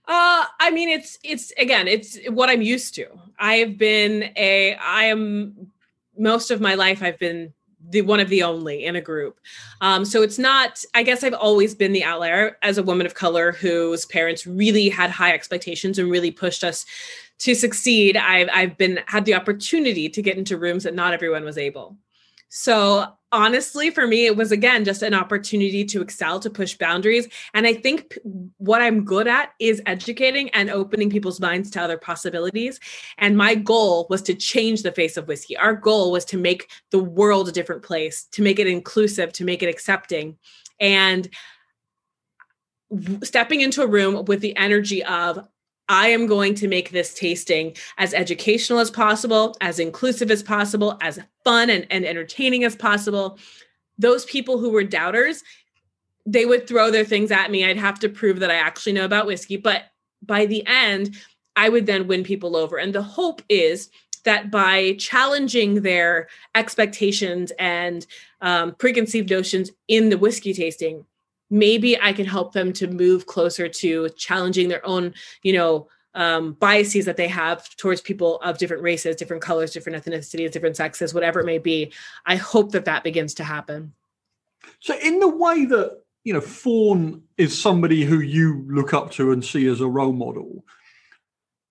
Uh, 0.07 0.45
I 0.59 0.71
mean, 0.73 0.89
it's 0.89 1.19
it's 1.23 1.53
again, 1.59 1.87
it's 1.87 2.19
what 2.31 2.49
I'm 2.49 2.63
used 2.63 2.95
to. 2.95 3.07
I've 3.39 3.77
been 3.77 4.33
a, 4.37 4.75
I 4.77 5.05
am 5.05 5.71
most 6.17 6.51
of 6.51 6.61
my 6.61 6.75
life. 6.75 7.03
I've 7.03 7.19
been 7.19 7.53
the 7.91 8.01
one 8.01 8.19
of 8.19 8.29
the 8.29 8.43
only 8.43 8.85
in 8.85 8.97
a 8.97 9.01
group. 9.03 9.39
Um, 9.83 10.07
so 10.07 10.23
it's 10.23 10.39
not. 10.39 10.83
I 10.95 11.03
guess 11.03 11.23
I've 11.23 11.35
always 11.35 11.75
been 11.75 11.93
the 11.93 12.05
outlier 12.05 12.57
as 12.63 12.79
a 12.79 12.83
woman 12.83 13.07
of 13.07 13.15
color 13.15 13.53
whose 13.53 14.07
parents 14.07 14.47
really 14.47 14.89
had 14.89 15.11
high 15.11 15.33
expectations 15.33 15.99
and 15.99 16.11
really 16.11 16.31
pushed 16.31 16.65
us 16.65 16.87
to 17.41 17.55
succeed. 17.55 18.17
I've 18.17 18.49
I've 18.53 18.79
been 18.79 19.01
had 19.07 19.27
the 19.27 19.35
opportunity 19.35 20.09
to 20.09 20.23
get 20.23 20.39
into 20.39 20.57
rooms 20.57 20.85
that 20.85 20.95
not 20.95 21.13
everyone 21.13 21.45
was 21.45 21.59
able. 21.59 21.97
So 22.49 23.07
honestly, 23.31 23.91
for 23.91 24.07
me, 24.07 24.27
it 24.27 24.37
was 24.37 24.53
again 24.53 24.85
just 24.85 25.03
an 25.03 25.15
opportunity 25.15 25.85
to 25.85 26.01
excel, 26.01 26.41
to 26.41 26.51
push 26.51 26.77
boundaries. 26.77 27.29
And 27.53 27.67
I 27.67 27.75
think 27.75 28.11
p- 28.11 28.21
what 28.57 28.81
I'm 28.81 29.05
good 29.05 29.29
at 29.29 29.51
is 29.61 29.83
educating 29.87 30.49
and 30.51 30.71
opening 30.71 31.11
people's 31.11 31.41
minds 31.41 31.71
to 31.73 31.83
other 31.83 31.99
possibilities. 31.99 32.81
And 33.19 33.37
my 33.37 33.55
goal 33.55 34.07
was 34.09 34.23
to 34.23 34.35
change 34.35 34.83
the 34.83 34.93
face 34.93 35.17
of 35.17 35.29
whiskey. 35.29 35.57
Our 35.57 35.75
goal 35.75 36.11
was 36.11 36.25
to 36.27 36.39
make 36.39 36.71
the 36.91 37.03
world 37.03 37.49
a 37.49 37.53
different 37.53 37.83
place, 37.83 38.25
to 38.33 38.43
make 38.43 38.59
it 38.59 38.67
inclusive, 38.67 39.33
to 39.35 39.45
make 39.45 39.63
it 39.63 39.69
accepting. 39.69 40.39
And 40.81 41.29
stepping 43.23 43.61
into 43.61 43.83
a 43.83 43.87
room 43.87 44.25
with 44.25 44.41
the 44.41 44.57
energy 44.57 45.05
of, 45.05 45.47
I 45.89 46.09
am 46.09 46.27
going 46.27 46.55
to 46.57 46.69
make 46.69 46.91
this 46.91 47.15
tasting 47.15 47.77
as 47.97 48.13
educational 48.13 48.79
as 48.79 48.91
possible, 48.91 49.57
as 49.61 49.79
inclusive 49.79 50.31
as 50.31 50.43
possible, 50.43 50.99
as 51.01 51.19
fun 51.45 51.71
and, 51.71 51.87
and 51.91 52.05
entertaining 52.05 52.65
as 52.65 52.77
possible. 52.77 53.39
Those 53.99 54.25
people 54.27 54.59
who 54.59 54.71
were 54.71 54.85
doubters, 54.85 55.43
they 56.27 56.45
would 56.45 56.69
throw 56.69 56.91
their 56.91 57.05
things 57.05 57.31
at 57.31 57.51
me. 57.51 57.65
I'd 57.65 57.79
have 57.79 57.99
to 58.01 58.09
prove 58.09 58.41
that 58.41 58.51
I 58.51 58.57
actually 58.57 58.93
know 58.93 59.07
about 59.07 59.27
whiskey. 59.27 59.57
But 59.57 59.85
by 60.23 60.47
the 60.47 60.67
end, 60.67 61.17
I 61.57 61.69
would 61.69 61.87
then 61.87 62.07
win 62.07 62.23
people 62.23 62.55
over. 62.55 62.77
And 62.77 62.95
the 62.95 63.03
hope 63.03 63.43
is 63.49 63.91
that 64.25 64.51
by 64.51 64.95
challenging 64.99 65.83
their 65.83 66.29
expectations 66.55 67.51
and 67.59 68.07
um, 68.43 68.75
preconceived 68.75 69.31
notions 69.31 69.71
in 69.89 70.11
the 70.11 70.19
whiskey 70.19 70.53
tasting, 70.53 71.07
maybe 71.51 72.01
I 72.01 72.13
can 72.13 72.27
help 72.27 72.53
them 72.53 72.73
to 72.75 72.87
move 72.87 73.27
closer 73.27 73.69
to 73.69 74.09
challenging 74.11 74.69
their 74.69 74.85
own, 74.87 75.15
you 75.43 75.53
know, 75.53 75.89
um, 76.15 76.55
biases 76.55 77.05
that 77.05 77.17
they 77.17 77.29
have 77.29 77.69
towards 77.77 78.01
people 78.01 78.41
of 78.41 78.59
different 78.59 78.83
races, 78.83 79.17
different 79.17 79.43
colors, 79.43 79.71
different 79.71 80.05
ethnicities, 80.05 80.51
different 80.51 80.77
sexes, 80.77 81.15
whatever 81.15 81.41
it 81.41 81.47
may 81.47 81.59
be. 81.59 81.93
I 82.27 82.37
hope 82.37 82.73
that 82.73 82.87
that 82.87 83.05
begins 83.05 83.35
to 83.35 83.45
happen. 83.45 83.93
So, 84.81 84.99
in 84.99 85.21
the 85.21 85.29
way 85.29 85.65
that 85.67 86.03
you 86.29 86.35
know, 86.35 86.43
Fawn 86.43 87.23
is 87.39 87.59
somebody 87.59 88.05
who 88.05 88.21
you 88.21 88.63
look 88.69 88.93
up 88.93 89.11
to 89.13 89.33
and 89.33 89.43
see 89.43 89.67
as 89.67 89.81
a 89.81 89.89
role 89.89 90.13
model. 90.13 90.63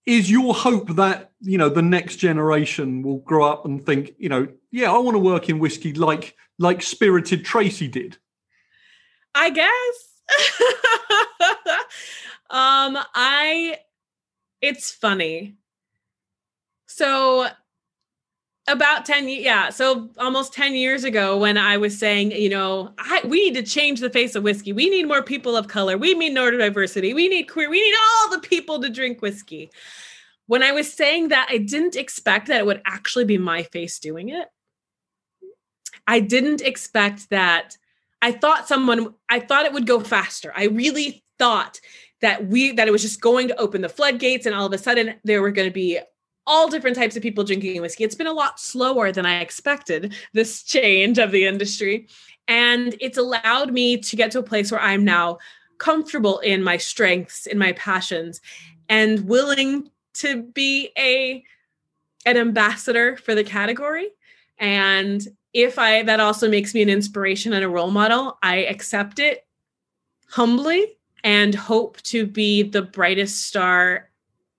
Is 0.08 0.32
your 0.32 0.56
hope 0.56 0.96
that 0.96 1.32
you 1.42 1.60
know 1.60 1.70
the 1.70 1.84
next 1.84 2.16
generation 2.16 3.04
will 3.04 3.20
grow 3.20 3.44
up 3.44 3.66
and 3.66 3.86
think, 3.86 4.14
you 4.18 4.30
know, 4.30 4.48
yeah, 4.72 4.92
I 4.92 4.98
want 4.98 5.14
to 5.14 5.20
work 5.20 5.48
in 5.48 5.60
whiskey 5.60 5.94
like 5.94 6.36
like 6.58 6.82
Spirited 6.82 7.46
Tracy 7.46 7.88
did? 7.88 8.18
I 9.38 9.50
guess. 9.52 9.70
um, 12.50 12.98
I. 13.14 13.78
It's 14.62 14.92
funny. 14.92 15.56
So 16.88 17.48
about 18.68 19.06
10 19.06 19.30
yeah 19.30 19.70
so 19.70 20.10
almost 20.18 20.54
10 20.54 20.76
years 20.76 21.06
ago 21.06 21.38
when 21.38 21.58
i 21.58 21.78
was 21.78 21.98
saying 21.98 22.32
you 22.32 22.50
know 22.50 22.92
I, 23.00 23.22
we 23.26 23.50
need 23.50 23.56
to 23.56 23.64
change 23.64 24.02
the 24.02 24.10
face 24.10 24.36
of 24.36 24.44
whiskey 24.44 24.74
we 24.74 24.90
need 24.90 25.08
more 25.08 25.24
people 25.24 25.56
of 25.56 25.70
color 25.70 25.98
we 25.98 26.14
need 26.14 26.34
more 26.36 26.52
diversity 26.52 27.14
we 27.14 27.30
need 27.30 27.46
queer 27.46 27.70
we 27.70 27.82
need 27.82 27.96
all 27.96 28.32
the 28.32 28.46
people 28.46 28.82
to 28.82 28.90
drink 28.90 29.22
whiskey 29.22 29.70
when 30.48 30.64
i 30.64 30.74
was 30.74 30.92
saying 30.92 31.30
that 31.30 31.48
i 31.50 31.58
didn't 31.58 31.96
expect 31.96 32.48
that 32.48 32.60
it 32.60 32.66
would 32.66 32.82
actually 32.86 33.26
be 33.26 33.38
my 33.38 33.64
face 33.64 34.00
doing 34.00 34.30
it 34.30 34.50
i 36.06 36.20
didn't 36.20 36.62
expect 36.62 37.30
that 37.30 37.78
i 38.28 38.32
thought 38.32 38.68
someone 38.68 39.14
i 39.30 39.40
thought 39.40 39.66
it 39.66 39.74
would 39.74 39.88
go 39.88 40.00
faster 40.00 40.52
i 40.56 40.66
really 40.66 41.24
thought 41.40 41.80
that 42.22 42.48
we 42.48 42.72
that 42.72 42.88
it 42.88 42.92
was 42.92 43.02
just 43.02 43.22
going 43.22 43.48
to 43.48 43.60
open 43.60 43.82
the 43.82 43.90
floodgates 43.90 44.46
and 44.46 44.56
all 44.56 44.66
of 44.66 44.74
a 44.74 44.78
sudden 44.78 45.16
there 45.24 45.42
were 45.42 45.52
going 45.52 45.68
to 45.68 45.74
be 45.74 46.00
all 46.48 46.70
different 46.70 46.96
types 46.96 47.16
of 47.18 47.22
people 47.22 47.44
drinking 47.44 47.82
whiskey. 47.82 48.06
It's 48.06 48.16
been 48.16 48.26
a 48.26 48.34
lot 48.34 48.60
slower 48.60 49.12
than 49.12 49.26
I 49.26 49.42
expected, 49.42 50.16
this 50.34 50.64
change 50.64 51.20
of 51.20 51.32
the 51.32 51.46
industry. 51.46 52.08
And 52.48 52.96
it's 53.02 53.18
allowed 53.18 53.74
me 53.74 53.98
to 53.98 54.16
get 54.16 54.32
to 54.32 54.40
a 54.40 54.44
place 54.44 54.72
where 54.72 54.80
I'm 54.80 55.04
now 55.04 55.40
comfortable 55.78 56.40
in 56.40 56.64
my 56.64 56.78
strengths, 56.78 57.46
in 57.46 57.58
my 57.58 57.74
passions, 57.74 58.40
and 58.88 59.28
willing 59.28 59.92
to 60.16 60.42
be 60.42 60.92
a 60.98 61.44
an 62.26 62.38
ambassador 62.38 63.18
for 63.18 63.36
the 63.36 63.44
category. 63.44 64.08
And 64.58 65.26
if 65.54 65.80
I 65.80 66.04
that 66.04 66.20
also 66.20 66.50
makes 66.50 66.74
me 66.74 66.82
an 66.82 66.90
inspiration 66.90 67.54
and 67.54 67.64
a 67.64 67.70
role 67.70 67.92
model, 67.92 68.38
I 68.44 68.58
accept 68.66 69.20
it 69.20 69.46
humbly 70.30 70.98
and 71.24 71.56
hope 71.56 72.02
to 72.04 72.26
be 72.26 72.64
the 72.64 72.82
brightest 72.82 73.44
star 73.44 74.10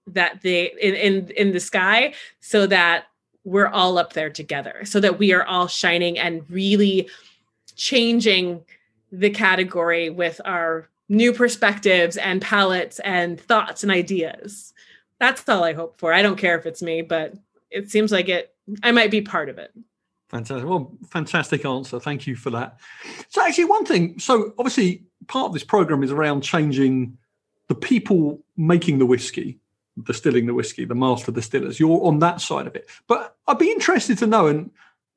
that 0.07 0.40
they 0.42 0.72
in, 0.81 0.94
in 0.94 1.31
in 1.37 1.53
the 1.53 1.61
sky 1.61 2.14
so 2.40 2.66
that 2.66 3.05
we're 3.44 3.68
all 3.68 3.98
up 3.98 4.12
there 4.12 4.31
together 4.31 4.85
so 4.85 5.01
that 5.01 5.18
we 5.18 5.33
are 5.33 5.44
all 5.44 5.66
shining 5.66 6.18
and 6.18 6.48
really 6.51 7.09
changing 7.77 8.62
the 9.12 9.31
category 9.31 10.11
with 10.11 10.40
our 10.44 10.88
new 11.09 11.33
perspectives 11.33 12.16
and 12.16 12.42
palettes 12.42 12.98
and 13.01 13.40
thoughts 13.40 13.83
and 13.83 13.92
ideas. 13.92 14.74
That's 15.18 15.48
all 15.48 15.64
i 15.64 15.72
hope 15.72 15.98
for. 15.98 16.12
I 16.12 16.22
don't 16.22 16.37
care 16.37 16.59
if 16.59 16.66
it's 16.66 16.83
me 16.83 17.03
but 17.03 17.35
it 17.70 17.90
seems 17.90 18.11
like 18.11 18.29
it 18.29 18.55
i 18.83 18.90
might 18.90 19.11
be 19.11 19.20
part 19.20 19.48
of 19.48 19.59
it 19.59 19.72
Fantastic. 20.28 20.68
Well, 20.68 20.92
fantastic 21.08 21.64
answer. 21.64 21.98
Thank 21.98 22.26
you 22.26 22.36
for 22.36 22.50
that. 22.50 22.78
So, 23.28 23.42
actually, 23.42 23.64
one 23.64 23.86
thing. 23.86 24.18
So, 24.18 24.52
obviously, 24.58 25.04
part 25.26 25.46
of 25.46 25.52
this 25.54 25.64
program 25.64 26.02
is 26.02 26.10
around 26.10 26.42
changing 26.42 27.16
the 27.68 27.74
people 27.74 28.40
making 28.56 28.98
the 28.98 29.06
whiskey 29.06 29.58
distilling 30.04 30.46
the 30.46 30.54
whiskey, 30.54 30.84
the 30.84 30.94
master 30.94 31.32
distillers. 31.32 31.80
You're 31.80 32.04
on 32.04 32.18
that 32.20 32.40
side 32.40 32.66
of 32.66 32.74
it. 32.74 32.88
But 33.06 33.36
I'd 33.46 33.58
be 33.58 33.70
interested 33.70 34.18
to 34.18 34.26
know, 34.26 34.46
and 34.46 34.70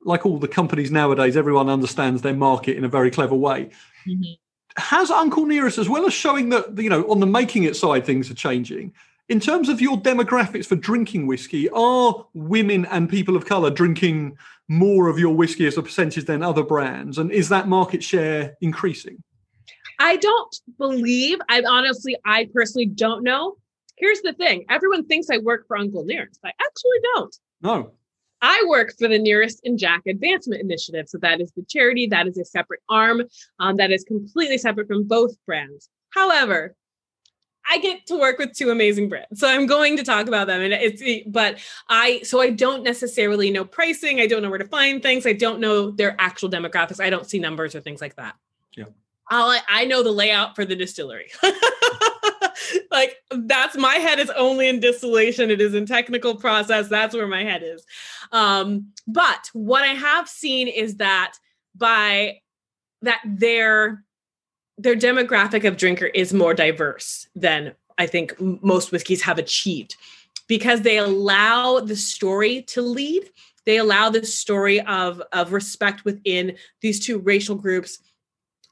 like 0.04 0.26
all 0.26 0.38
the 0.38 0.48
companies 0.48 0.90
nowadays, 0.90 1.36
everyone 1.36 1.68
understands 1.68 2.22
their 2.22 2.34
market 2.34 2.76
in 2.76 2.84
a 2.84 2.88
very 2.88 3.10
clever 3.10 3.34
way. 3.34 3.70
Mm-hmm. 4.06 4.32
Has 4.78 5.10
Uncle 5.10 5.46
Nearest, 5.46 5.78
as 5.78 5.88
well 5.88 6.06
as 6.06 6.14
showing 6.14 6.48
that 6.48 6.78
you 6.78 6.88
know 6.88 7.02
on 7.10 7.20
the 7.20 7.26
making 7.26 7.64
it 7.64 7.76
side 7.76 8.06
things 8.06 8.30
are 8.30 8.34
changing, 8.34 8.92
in 9.28 9.38
terms 9.38 9.68
of 9.68 9.80
your 9.82 9.98
demographics 9.98 10.66
for 10.66 10.76
drinking 10.76 11.26
whiskey, 11.26 11.68
are 11.70 12.26
women 12.32 12.86
and 12.86 13.08
people 13.10 13.36
of 13.36 13.44
color 13.44 13.70
drinking 13.70 14.38
more 14.72 15.08
of 15.08 15.18
your 15.18 15.34
whiskey 15.34 15.66
as 15.66 15.76
a 15.78 15.82
percentage 15.82 16.24
than 16.24 16.42
other 16.42 16.62
brands, 16.62 17.18
and 17.18 17.30
is 17.30 17.48
that 17.50 17.68
market 17.68 18.02
share 18.02 18.56
increasing? 18.60 19.22
I 19.98 20.16
don't 20.16 20.56
believe. 20.78 21.38
I 21.48 21.62
honestly, 21.62 22.16
I 22.24 22.48
personally 22.52 22.86
don't 22.86 23.22
know 23.22 23.56
here's 24.02 24.20
the 24.22 24.32
thing 24.34 24.64
everyone 24.68 25.06
thinks 25.06 25.30
I 25.30 25.38
work 25.38 25.66
for 25.66 25.78
Uncle 25.78 26.04
Nearest. 26.04 26.40
I 26.44 26.50
actually 26.60 26.98
don't. 27.14 27.36
No. 27.62 27.92
I 28.44 28.64
work 28.66 28.92
for 28.98 29.06
the 29.06 29.20
Nearest 29.20 29.60
and 29.64 29.78
Jack 29.78 30.02
Advancement 30.08 30.60
Initiative. 30.60 31.08
So 31.08 31.18
that 31.18 31.40
is 31.40 31.52
the 31.52 31.64
charity, 31.68 32.08
that 32.08 32.26
is 32.26 32.36
a 32.36 32.44
separate 32.44 32.80
arm 32.90 33.22
um, 33.60 33.76
that 33.76 33.92
is 33.92 34.02
completely 34.02 34.58
separate 34.58 34.88
from 34.88 35.04
both 35.04 35.36
brands. 35.46 35.88
However, 36.10 36.74
I 37.68 37.78
get 37.78 38.06
to 38.06 38.18
work 38.18 38.38
with 38.38 38.52
two 38.52 38.70
amazing 38.70 39.08
brands. 39.08 39.40
So 39.40 39.48
I'm 39.48 39.66
going 39.66 39.96
to 39.96 40.02
talk 40.02 40.26
about 40.26 40.46
them 40.46 40.60
and 40.60 40.72
it's 40.72 41.02
but 41.28 41.58
I 41.88 42.20
so 42.22 42.40
I 42.40 42.50
don't 42.50 42.82
necessarily 42.82 43.50
know 43.50 43.64
pricing, 43.64 44.20
I 44.20 44.26
don't 44.26 44.42
know 44.42 44.50
where 44.50 44.58
to 44.58 44.66
find 44.66 45.02
things, 45.02 45.26
I 45.26 45.32
don't 45.32 45.60
know 45.60 45.90
their 45.90 46.16
actual 46.18 46.50
demographics. 46.50 47.00
I 47.00 47.10
don't 47.10 47.26
see 47.26 47.38
numbers 47.38 47.74
or 47.74 47.80
things 47.80 48.00
like 48.00 48.16
that. 48.16 48.34
Yeah. 48.76 48.86
All 49.30 49.50
I, 49.50 49.60
I 49.68 49.84
know 49.84 50.02
the 50.02 50.12
layout 50.12 50.56
for 50.56 50.64
the 50.64 50.76
distillery. 50.76 51.30
like 52.90 53.16
that's 53.30 53.76
my 53.76 53.94
head 53.94 54.18
is 54.18 54.30
only 54.30 54.68
in 54.68 54.80
distillation 54.80 55.50
it 55.50 55.60
is 55.60 55.74
in 55.74 55.86
technical 55.86 56.34
process 56.34 56.88
that's 56.88 57.14
where 57.14 57.26
my 57.26 57.42
head 57.42 57.62
is 57.62 57.84
um 58.30 58.86
but 59.06 59.50
what 59.52 59.82
i 59.82 59.94
have 59.94 60.28
seen 60.28 60.68
is 60.68 60.96
that 60.96 61.34
by 61.74 62.38
that 63.02 63.20
their 63.24 64.04
their 64.78 64.96
demographic 64.96 65.66
of 65.66 65.76
drinker 65.76 66.06
is 66.06 66.32
more 66.32 66.54
diverse 66.54 67.26
than 67.34 67.74
i 67.98 68.06
think 68.06 68.34
most 68.40 68.92
whiskeys 68.92 69.22
have 69.22 69.38
achieved. 69.38 69.96
Because 70.48 70.82
they 70.82 70.98
allow 70.98 71.80
the 71.80 71.96
story 71.96 72.62
to 72.62 72.82
lead 72.82 73.30
they 73.64 73.76
allow 73.76 74.10
the 74.10 74.24
story 74.24 74.80
of 74.82 75.22
of 75.32 75.52
respect 75.52 76.04
within 76.04 76.56
these 76.80 77.04
two 77.04 77.18
racial 77.18 77.54
groups 77.54 77.98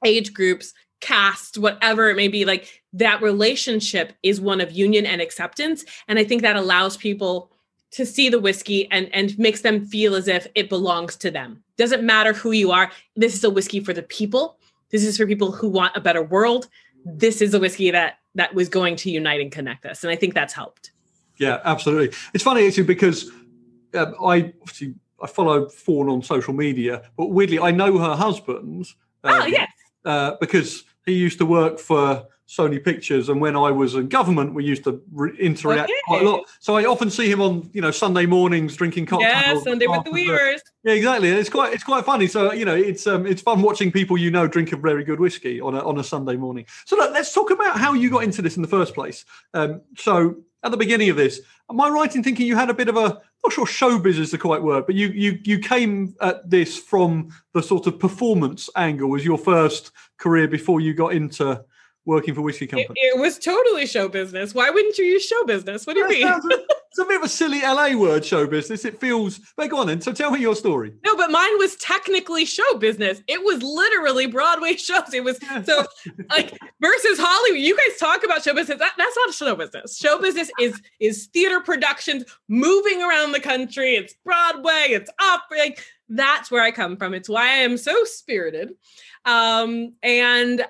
age 0.04 0.32
groups 0.32 0.72
cast 1.00 1.56
whatever 1.58 2.10
it 2.10 2.16
may 2.16 2.28
be 2.28 2.44
like 2.44 2.82
that 2.92 3.22
relationship 3.22 4.12
is 4.22 4.40
one 4.40 4.60
of 4.60 4.70
union 4.72 5.06
and 5.06 5.20
acceptance. 5.20 5.84
And 6.08 6.18
i 6.18 6.24
think 6.24 6.42
that 6.42 6.56
allows 6.56 6.96
people 6.96 7.50
to 7.92 8.06
see 8.06 8.28
the 8.28 8.40
whiskey 8.40 8.90
and 8.90 9.08
and 9.14 9.38
makes 9.38 9.62
them 9.62 9.86
feel 9.86 10.14
as 10.14 10.28
if 10.28 10.46
it 10.54 10.68
belongs 10.68 11.16
to 11.16 11.30
them. 11.30 11.62
Doesn't 11.76 12.02
matter 12.02 12.32
who 12.32 12.52
you 12.52 12.70
are 12.70 12.90
this 13.16 13.34
is 13.34 13.44
a 13.44 13.50
whiskey 13.50 13.80
for 13.80 13.92
the 13.92 14.02
people 14.02 14.58
this 14.90 15.04
is 15.04 15.16
for 15.16 15.26
people 15.26 15.52
who 15.52 15.68
want 15.68 15.96
a 15.96 16.00
better 16.00 16.22
world. 16.22 16.68
This 17.04 17.40
is 17.40 17.54
a 17.54 17.60
whiskey 17.60 17.90
that 17.90 18.18
that 18.34 18.54
was 18.54 18.68
going 18.68 18.96
to 18.96 19.10
unite 19.10 19.40
and 19.40 19.50
connect 19.50 19.84
us 19.86 20.02
and 20.04 20.10
i 20.10 20.16
think 20.16 20.34
that's 20.34 20.52
helped. 20.52 20.92
Yeah 21.38 21.60
absolutely. 21.64 22.16
It's 22.34 22.44
funny 22.44 22.66
actually 22.66 22.84
because 22.84 23.30
um, 23.94 24.14
i 24.24 24.52
obviously 24.60 24.94
i 25.22 25.26
follow 25.26 25.68
fawn 25.68 26.08
on 26.08 26.22
social 26.22 26.54
media 26.54 27.02
but 27.16 27.26
weirdly 27.26 27.58
i 27.58 27.70
know 27.70 27.98
her 27.98 28.14
husband 28.14 28.86
um, 29.24 29.42
oh 29.42 29.46
yes. 29.46 29.70
uh, 30.04 30.32
because 30.40 30.84
he 31.06 31.12
used 31.12 31.38
to 31.38 31.46
work 31.46 31.78
for 31.78 32.26
Sony 32.50 32.82
Pictures, 32.82 33.28
and 33.28 33.40
when 33.40 33.54
I 33.54 33.70
was 33.70 33.94
in 33.94 34.08
government, 34.08 34.54
we 34.54 34.64
used 34.64 34.82
to 34.82 35.00
re- 35.12 35.36
interact 35.38 35.84
okay. 35.84 36.00
quite 36.06 36.22
a 36.22 36.28
lot. 36.28 36.40
So 36.58 36.76
I 36.76 36.84
often 36.84 37.08
see 37.08 37.30
him 37.30 37.40
on, 37.40 37.70
you 37.72 37.80
know, 37.80 37.92
Sunday 37.92 38.26
mornings 38.26 38.74
drinking 38.74 39.06
cocktails. 39.06 39.32
Yeah, 39.32 39.60
Sunday 39.60 39.86
with 39.86 40.02
the 40.02 40.10
Weavers. 40.10 40.60
Yeah, 40.82 40.94
exactly. 40.94 41.28
It's 41.28 41.48
quite 41.48 41.72
it's 41.72 41.84
quite 41.84 42.04
funny. 42.04 42.26
So 42.26 42.52
you 42.52 42.64
know, 42.64 42.74
it's 42.74 43.06
um 43.06 43.24
it's 43.24 43.40
fun 43.40 43.62
watching 43.62 43.92
people 43.92 44.18
you 44.18 44.32
know 44.32 44.48
drink 44.48 44.72
a 44.72 44.76
very 44.76 45.04
good 45.04 45.20
whiskey 45.20 45.60
on 45.60 45.76
a 45.76 45.86
on 45.86 45.98
a 46.00 46.04
Sunday 46.04 46.34
morning. 46.34 46.66
So 46.86 46.96
look, 46.96 47.12
let's 47.12 47.32
talk 47.32 47.52
about 47.52 47.78
how 47.78 47.92
you 47.92 48.10
got 48.10 48.24
into 48.24 48.42
this 48.42 48.56
in 48.56 48.62
the 48.62 48.68
first 48.68 48.94
place. 48.94 49.24
Um, 49.54 49.82
so 49.96 50.34
at 50.64 50.72
the 50.72 50.76
beginning 50.76 51.08
of 51.08 51.16
this, 51.16 51.40
am 51.70 51.80
I 51.80 51.88
right 51.88 52.14
in 52.16 52.24
thinking 52.24 52.48
you 52.48 52.56
had 52.56 52.68
a 52.68 52.74
bit 52.74 52.88
of 52.88 52.96
a 52.96 53.20
not 53.44 53.52
sure 53.52 53.64
showbiz 53.64 54.18
is 54.18 54.32
the 54.32 54.38
quite 54.38 54.62
word, 54.62 54.86
but 54.86 54.96
you 54.96 55.08
you 55.08 55.38
you 55.44 55.60
came 55.60 56.16
at 56.20 56.50
this 56.50 56.78
from 56.78 57.30
the 57.54 57.62
sort 57.62 57.86
of 57.86 58.00
performance 58.00 58.68
angle 58.74 59.08
was 59.08 59.24
your 59.24 59.38
first 59.38 59.92
career 60.18 60.48
before 60.48 60.80
you 60.80 60.94
got 60.94 61.12
into 61.12 61.64
working 62.06 62.34
for 62.34 62.42
whiskey 62.42 62.64
It, 62.64 62.68
company? 62.68 62.94
it 63.00 63.18
was 63.18 63.38
totally 63.38 63.86
show 63.86 64.08
business. 64.08 64.54
Why 64.54 64.70
wouldn't 64.70 64.96
you 64.98 65.04
use 65.04 65.24
show 65.24 65.44
business? 65.44 65.86
What 65.86 65.94
do 65.94 66.00
you 66.00 66.24
That 66.24 66.42
mean? 66.44 66.52
a- 66.52 66.64
it's 66.90 66.98
a 66.98 67.04
bit 67.04 67.16
of 67.18 67.22
a 67.22 67.28
silly 67.28 67.60
LA 67.60 67.94
word, 67.94 68.24
show 68.24 68.46
business. 68.46 68.84
It 68.84 68.98
feels. 69.00 69.38
But 69.56 69.68
go 69.70 69.76
on 69.78 69.86
then. 69.86 70.00
So 70.00 70.12
tell 70.12 70.30
me 70.30 70.40
your 70.40 70.56
story. 70.56 70.92
No, 71.04 71.14
but 71.16 71.30
mine 71.30 71.56
was 71.58 71.76
technically 71.76 72.44
show 72.44 72.74
business. 72.78 73.22
It 73.28 73.44
was 73.44 73.62
literally 73.62 74.26
Broadway 74.26 74.72
shows. 74.76 75.12
It 75.14 75.22
was 75.22 75.38
so 75.64 75.84
like 76.30 76.56
versus 76.80 77.18
Hollywood. 77.20 77.60
You 77.60 77.76
guys 77.76 77.98
talk 77.98 78.24
about 78.24 78.42
show 78.42 78.54
business. 78.54 78.78
That, 78.78 78.92
that's 78.98 79.16
not 79.16 79.34
show 79.34 79.54
business. 79.54 79.96
Show 79.98 80.18
business 80.20 80.50
is 80.58 80.80
is 81.00 81.26
theater 81.32 81.60
productions 81.60 82.24
moving 82.48 83.02
around 83.02 83.32
the 83.32 83.40
country. 83.40 83.94
It's 83.94 84.14
Broadway. 84.24 84.86
It's 84.88 85.10
opera. 85.22 85.58
Like 85.58 85.84
that's 86.08 86.50
where 86.50 86.62
I 86.62 86.72
come 86.72 86.96
from. 86.96 87.14
It's 87.14 87.28
why 87.28 87.44
I 87.44 87.56
am 87.58 87.76
so 87.76 88.02
spirited, 88.04 88.70
um, 89.24 89.92
and 90.02 90.64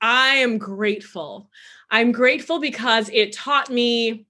I 0.00 0.36
am 0.36 0.58
grateful. 0.58 1.50
I'm 1.90 2.12
grateful 2.12 2.60
because 2.60 3.10
it 3.12 3.32
taught 3.32 3.70
me. 3.70 4.26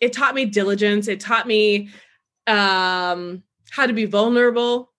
It 0.00 0.12
taught 0.12 0.34
me 0.34 0.44
diligence. 0.44 1.06
It 1.08 1.20
taught 1.20 1.46
me 1.46 1.90
um, 2.46 3.42
how 3.70 3.86
to 3.86 3.92
be 3.92 4.04
vulnerable, 4.04 4.90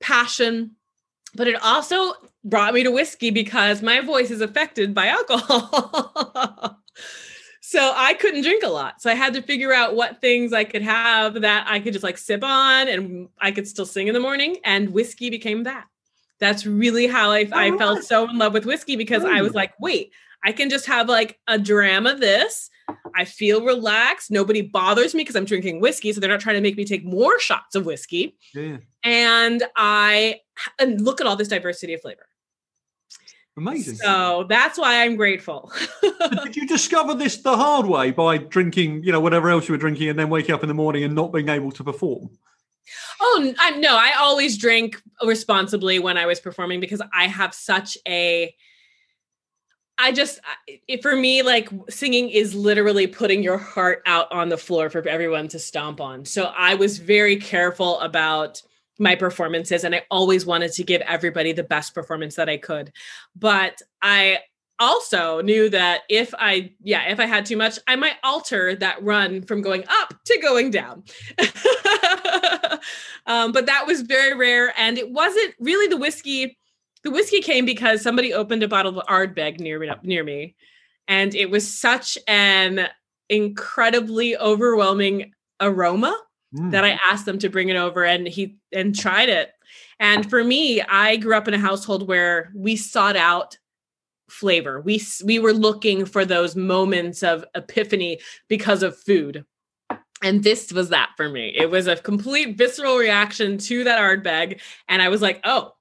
passion, 0.00 0.72
but 1.34 1.46
it 1.46 1.62
also 1.62 2.14
brought 2.44 2.74
me 2.74 2.82
to 2.82 2.90
whiskey 2.90 3.30
because 3.30 3.82
my 3.82 4.00
voice 4.00 4.30
is 4.30 4.40
affected 4.40 4.94
by 4.94 5.06
alcohol. 5.06 6.80
so 7.60 7.92
I 7.94 8.14
couldn't 8.14 8.42
drink 8.42 8.64
a 8.64 8.68
lot. 8.68 9.00
So 9.00 9.10
I 9.10 9.14
had 9.14 9.34
to 9.34 9.42
figure 9.42 9.72
out 9.72 9.94
what 9.94 10.20
things 10.20 10.52
I 10.52 10.64
could 10.64 10.82
have 10.82 11.42
that 11.42 11.66
I 11.68 11.80
could 11.80 11.92
just 11.92 12.02
like 12.02 12.18
sip 12.18 12.42
on 12.42 12.88
and 12.88 13.28
I 13.40 13.52
could 13.52 13.68
still 13.68 13.86
sing 13.86 14.08
in 14.08 14.14
the 14.14 14.20
morning. 14.20 14.56
And 14.64 14.90
whiskey 14.90 15.30
became 15.30 15.64
that. 15.64 15.86
That's 16.40 16.64
really 16.66 17.06
how 17.06 17.30
I, 17.30 17.48
I 17.52 17.70
Oh, 17.70 17.78
felt 17.78 18.04
so 18.04 18.28
in 18.28 18.38
love 18.38 18.52
with 18.52 18.64
whiskey 18.66 18.96
because 18.96 19.24
I 19.24 19.42
was 19.42 19.54
like, 19.54 19.72
wait, 19.80 20.12
I 20.44 20.52
can 20.52 20.70
just 20.70 20.86
have 20.86 21.08
like 21.08 21.38
a 21.48 21.58
dram 21.58 22.06
of 22.06 22.20
this. 22.20 22.70
I 23.14 23.24
feel 23.24 23.64
relaxed. 23.64 24.30
Nobody 24.30 24.62
bothers 24.62 25.14
me 25.14 25.22
because 25.22 25.36
I'm 25.36 25.44
drinking 25.44 25.80
whiskey. 25.80 26.12
So 26.12 26.20
they're 26.20 26.30
not 26.30 26.40
trying 26.40 26.54
to 26.56 26.60
make 26.62 26.76
me 26.76 26.84
take 26.84 27.04
more 27.04 27.38
shots 27.40 27.74
of 27.74 27.84
whiskey. 27.86 28.36
Yeah, 28.54 28.78
And 29.04 29.62
I 29.76 30.40
and 30.78 31.00
look 31.00 31.20
at 31.20 31.26
all 31.26 31.36
this 31.36 31.48
diversity 31.48 31.94
of 31.94 32.00
flavor. 32.00 32.26
amazing. 33.56 33.96
So 33.96 34.46
that's 34.48 34.78
why 34.78 35.02
I'm 35.02 35.16
grateful. 35.16 35.72
Did 36.44 36.56
you 36.56 36.66
discover 36.68 37.14
this 37.14 37.38
the 37.38 37.56
hard 37.56 37.86
way 37.86 38.12
by 38.12 38.38
drinking, 38.38 39.02
you 39.02 39.10
know, 39.12 39.20
whatever 39.20 39.50
else 39.50 39.68
you 39.68 39.72
were 39.74 39.78
drinking, 39.78 40.08
and 40.08 40.18
then 40.18 40.30
waking 40.30 40.54
up 40.54 40.62
in 40.62 40.68
the 40.68 40.74
morning 40.74 41.02
and 41.04 41.14
not 41.14 41.32
being 41.32 41.48
able 41.48 41.72
to 41.72 41.84
perform? 41.84 42.30
Oh, 43.20 43.54
I 43.58 43.70
no, 43.78 43.96
I 43.96 44.12
always 44.18 44.58
drank 44.58 45.00
responsibly 45.24 45.98
when 45.98 46.16
I 46.16 46.26
was 46.26 46.40
performing 46.40 46.80
because 46.80 47.02
I 47.12 47.26
have 47.26 47.54
such 47.54 47.96
a 48.06 48.54
I 49.98 50.12
just 50.12 50.38
it, 50.86 51.02
for 51.02 51.16
me 51.16 51.42
like 51.42 51.68
singing 51.90 52.30
is 52.30 52.54
literally 52.54 53.08
putting 53.08 53.42
your 53.42 53.58
heart 53.58 54.02
out 54.06 54.30
on 54.30 54.48
the 54.48 54.56
floor 54.56 54.90
for 54.90 55.06
everyone 55.08 55.48
to 55.48 55.58
stomp 55.58 56.00
on. 56.00 56.24
So 56.24 56.52
I 56.56 56.76
was 56.76 56.98
very 56.98 57.36
careful 57.36 57.98
about 58.00 58.62
my 58.98 59.16
performances 59.16 59.84
and 59.84 59.94
I 59.94 60.02
always 60.10 60.46
wanted 60.46 60.72
to 60.72 60.84
give 60.84 61.00
everybody 61.02 61.52
the 61.52 61.64
best 61.64 61.94
performance 61.94 62.36
that 62.36 62.48
I 62.48 62.58
could. 62.58 62.92
But 63.34 63.80
I 64.00 64.38
also 64.78 65.40
knew 65.40 65.68
that 65.70 66.02
if 66.08 66.32
I 66.38 66.72
yeah, 66.82 67.08
if 67.10 67.18
I 67.18 67.26
had 67.26 67.46
too 67.46 67.56
much, 67.56 67.78
I 67.88 67.96
might 67.96 68.16
alter 68.22 68.76
that 68.76 69.02
run 69.02 69.42
from 69.42 69.62
going 69.62 69.84
up 69.88 70.14
to 70.24 70.38
going 70.40 70.70
down. 70.70 71.02
um, 73.26 73.52
but 73.52 73.66
that 73.66 73.86
was 73.86 74.02
very 74.02 74.34
rare 74.34 74.72
and 74.78 74.98
it 74.98 75.10
wasn't 75.10 75.54
really 75.60 75.88
the 75.88 75.96
whiskey 75.96 76.56
the 77.04 77.10
whiskey 77.10 77.40
came 77.40 77.64
because 77.64 78.02
somebody 78.02 78.34
opened 78.34 78.62
a 78.62 78.68
bottle 78.68 78.98
of 78.98 79.06
Ardbeg 79.06 79.60
near 79.60 79.78
me 79.78 79.88
near 80.02 80.24
me, 80.24 80.56
and 81.06 81.34
it 81.34 81.48
was 81.48 81.78
such 81.78 82.18
an 82.26 82.88
incredibly 83.28 84.36
overwhelming 84.36 85.32
aroma 85.60 86.16
Mm. 86.54 86.70
that 86.70 86.84
I 86.84 86.98
asked 87.04 87.26
them 87.26 87.38
to 87.40 87.50
bring 87.50 87.68
it 87.68 87.76
over, 87.76 88.04
and 88.04 88.26
he 88.26 88.56
and 88.72 88.98
tried 88.98 89.28
it. 89.28 89.52
And 90.00 90.28
for 90.30 90.42
me, 90.42 90.80
I 90.80 91.16
grew 91.16 91.36
up 91.36 91.46
in 91.46 91.52
a 91.52 91.58
household 91.58 92.08
where 92.08 92.50
we 92.54 92.74
sought 92.74 93.16
out 93.16 93.58
flavor. 94.30 94.80
We 94.80 95.02
we 95.24 95.38
were 95.38 95.52
looking 95.52 96.06
for 96.06 96.24
those 96.24 96.56
moments 96.56 97.22
of 97.22 97.44
epiphany 97.54 98.20
because 98.48 98.82
of 98.82 98.98
food. 98.98 99.44
And 100.22 100.42
this 100.42 100.72
was 100.72 100.88
that 100.88 101.10
for 101.16 101.28
me. 101.28 101.54
It 101.56 101.70
was 101.70 101.86
a 101.86 101.96
complete 101.96 102.58
visceral 102.58 102.96
reaction 102.96 103.58
to 103.58 103.84
that 103.84 104.00
Ardbeg. 104.00 104.60
And 104.88 105.00
I 105.00 105.08
was 105.08 105.22
like, 105.22 105.40
oh, 105.44 105.72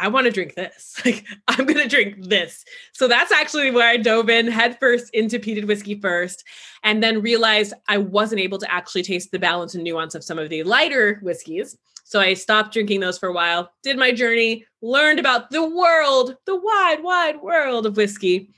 I 0.00 0.08
want 0.08 0.24
to 0.24 0.30
drink 0.30 0.54
this. 0.54 0.94
Like, 1.04 1.24
I'm 1.48 1.66
going 1.66 1.78
to 1.78 1.88
drink 1.88 2.28
this. 2.28 2.64
So 2.92 3.08
that's 3.08 3.32
actually 3.32 3.70
where 3.70 3.88
I 3.88 3.96
dove 3.96 4.30
in 4.30 4.46
headfirst 4.46 5.10
into 5.12 5.38
peated 5.38 5.66
whiskey 5.66 5.98
first, 5.98 6.44
and 6.82 7.02
then 7.02 7.22
realized 7.22 7.74
I 7.88 7.98
wasn't 7.98 8.40
able 8.40 8.58
to 8.58 8.70
actually 8.70 9.02
taste 9.02 9.30
the 9.30 9.38
balance 9.38 9.74
and 9.74 9.84
nuance 9.84 10.14
of 10.14 10.24
some 10.24 10.38
of 10.38 10.48
the 10.48 10.62
lighter 10.62 11.18
whiskeys. 11.22 11.76
So 12.04 12.20
I 12.20 12.34
stopped 12.34 12.72
drinking 12.72 13.00
those 13.00 13.18
for 13.18 13.28
a 13.28 13.32
while, 13.32 13.70
did 13.82 13.96
my 13.96 14.12
journey, 14.12 14.66
learned 14.82 15.20
about 15.20 15.50
the 15.50 15.68
world, 15.68 16.36
the 16.44 16.56
wide, 16.56 17.02
wide 17.02 17.40
world 17.40 17.86
of 17.86 17.96
whiskey. 17.96 18.50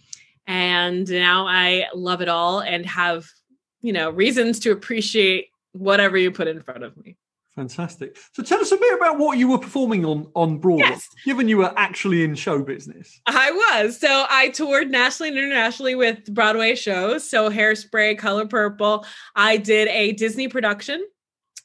And 0.46 1.08
now 1.08 1.46
I 1.46 1.86
love 1.94 2.22
it 2.22 2.28
all 2.28 2.60
and 2.60 2.86
have, 2.86 3.28
you 3.82 3.92
know, 3.92 4.10
reasons 4.10 4.58
to 4.60 4.70
appreciate 4.72 5.48
whatever 5.72 6.16
you 6.16 6.30
put 6.30 6.48
in 6.48 6.60
front 6.60 6.84
of 6.84 6.96
me. 6.96 7.16
Fantastic. 7.54 8.16
So 8.32 8.42
tell 8.42 8.60
us 8.60 8.72
a 8.72 8.78
bit 8.78 8.96
about 8.96 9.18
what 9.18 9.36
you 9.36 9.46
were 9.48 9.58
performing 9.58 10.06
on 10.06 10.26
on 10.34 10.56
Broadway, 10.58 10.86
Yes. 10.88 11.06
given 11.26 11.48
you 11.48 11.58
were 11.58 11.74
actually 11.76 12.24
in 12.24 12.34
show 12.34 12.62
business. 12.62 13.20
I 13.26 13.50
was. 13.50 14.00
So 14.00 14.24
I 14.30 14.48
toured 14.48 14.90
nationally 14.90 15.28
and 15.28 15.38
internationally 15.38 15.94
with 15.94 16.24
Broadway 16.32 16.74
shows. 16.74 17.28
So 17.28 17.50
Hairspray, 17.50 18.16
Color 18.16 18.46
Purple. 18.46 19.04
I 19.36 19.58
did 19.58 19.88
a 19.88 20.12
Disney 20.12 20.48
production. 20.48 21.04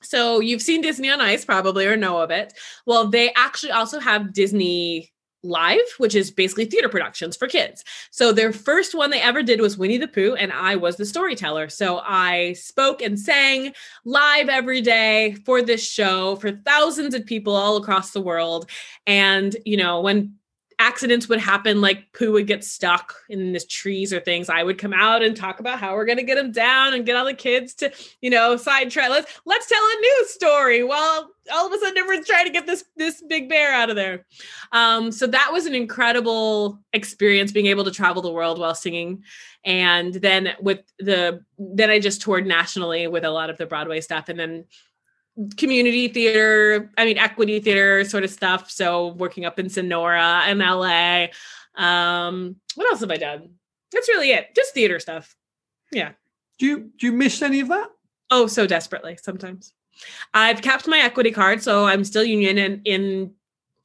So 0.03 0.41
you've 0.41 0.61
seen 0.61 0.81
Disney 0.81 1.09
on 1.09 1.21
Ice 1.21 1.45
probably 1.45 1.85
or 1.87 1.95
know 1.95 2.17
of 2.19 2.31
it. 2.31 2.51
Well, 2.85 3.07
they 3.07 3.33
actually 3.33 3.71
also 3.71 3.99
have 3.99 4.33
Disney 4.33 5.11
Live, 5.43 5.79
which 5.97 6.15
is 6.15 6.31
basically 6.31 6.65
theater 6.65 6.89
productions 6.89 7.37
for 7.37 7.47
kids. 7.47 7.83
So 8.11 8.31
their 8.31 8.51
first 8.51 8.95
one 8.95 9.11
they 9.11 9.21
ever 9.21 9.43
did 9.43 9.61
was 9.61 9.77
Winnie 9.77 9.97
the 9.97 10.07
Pooh, 10.07 10.35
and 10.35 10.51
I 10.51 10.75
was 10.75 10.97
the 10.97 11.05
storyteller. 11.05 11.69
So 11.69 11.99
I 11.99 12.53
spoke 12.53 13.01
and 13.01 13.19
sang 13.19 13.73
live 14.03 14.49
every 14.49 14.81
day 14.81 15.35
for 15.45 15.61
this 15.61 15.87
show 15.87 16.37
for 16.37 16.51
thousands 16.51 17.13
of 17.13 17.25
people 17.25 17.55
all 17.55 17.77
across 17.77 18.11
the 18.11 18.21
world. 18.21 18.69
And, 19.05 19.55
you 19.63 19.77
know, 19.77 20.01
when 20.01 20.33
accidents 20.79 21.27
would 21.27 21.39
happen, 21.39 21.81
like 21.81 22.11
Pooh 22.13 22.33
would 22.33 22.47
get 22.47 22.63
stuck 22.63 23.15
in 23.29 23.51
the 23.53 23.59
trees 23.59 24.13
or 24.13 24.19
things, 24.19 24.49
I 24.49 24.63
would 24.63 24.77
come 24.77 24.93
out 24.93 25.23
and 25.23 25.35
talk 25.35 25.59
about 25.59 25.79
how 25.79 25.95
we're 25.95 26.05
going 26.05 26.17
to 26.17 26.23
get 26.23 26.37
him 26.37 26.51
down 26.51 26.93
and 26.93 27.05
get 27.05 27.15
all 27.15 27.25
the 27.25 27.33
kids 27.33 27.73
to, 27.75 27.91
you 28.21 28.29
know, 28.29 28.57
sidetrack. 28.57 29.09
Let's 29.09 29.39
let's 29.45 29.67
tell 29.67 29.81
a 29.81 30.01
new 30.01 30.25
story 30.27 30.83
while 30.83 31.31
all 31.51 31.67
of 31.67 31.73
a 31.73 31.79
sudden 31.79 31.97
everyone's 31.97 32.27
trying 32.27 32.45
to 32.45 32.51
get 32.51 32.65
this 32.65 32.83
this 32.95 33.23
big 33.27 33.49
bear 33.49 33.73
out 33.73 33.89
of 33.89 33.95
there. 33.95 34.25
Um, 34.71 35.11
so 35.11 35.27
that 35.27 35.49
was 35.51 35.65
an 35.65 35.75
incredible 35.75 36.79
experience 36.93 37.51
being 37.51 37.67
able 37.67 37.83
to 37.83 37.91
travel 37.91 38.21
the 38.21 38.31
world 38.31 38.59
while 38.59 38.75
singing. 38.75 39.23
And 39.63 40.13
then 40.13 40.53
with 40.61 40.79
the 40.99 41.43
then 41.57 41.89
I 41.89 41.99
just 41.99 42.21
toured 42.21 42.45
nationally 42.47 43.07
with 43.07 43.23
a 43.23 43.31
lot 43.31 43.49
of 43.49 43.57
the 43.57 43.65
Broadway 43.65 44.01
stuff, 44.01 44.29
and 44.29 44.39
then 44.39 44.65
community 45.57 46.07
theater, 46.07 46.91
I 46.97 47.05
mean 47.05 47.17
equity 47.17 47.59
theater 47.59 48.03
sort 48.05 48.23
of 48.23 48.29
stuff. 48.29 48.71
So 48.71 49.09
working 49.09 49.45
up 49.45 49.59
in 49.59 49.69
Sonora 49.69 50.43
and 50.45 50.59
LA. 50.59 51.27
Um, 51.75 52.55
what 52.75 52.89
else 52.91 53.01
have 53.01 53.11
I 53.11 53.17
done? 53.17 53.51
That's 53.91 54.09
really 54.09 54.31
it. 54.31 54.55
Just 54.55 54.73
theater 54.73 54.99
stuff. 54.99 55.35
Yeah. 55.91 56.11
Do 56.59 56.65
you 56.65 56.91
do 56.97 57.07
you 57.07 57.11
miss 57.11 57.41
any 57.41 57.59
of 57.59 57.67
that? 57.69 57.89
Oh, 58.29 58.47
so 58.47 58.67
desperately 58.67 59.17
sometimes. 59.21 59.73
I've 60.33 60.61
kept 60.61 60.87
my 60.87 60.99
equity 60.99 61.31
card, 61.31 61.61
so 61.61 61.85
I'm 61.85 62.03
still 62.03 62.23
union 62.23 62.57
and 62.57 62.81
in 62.85 63.33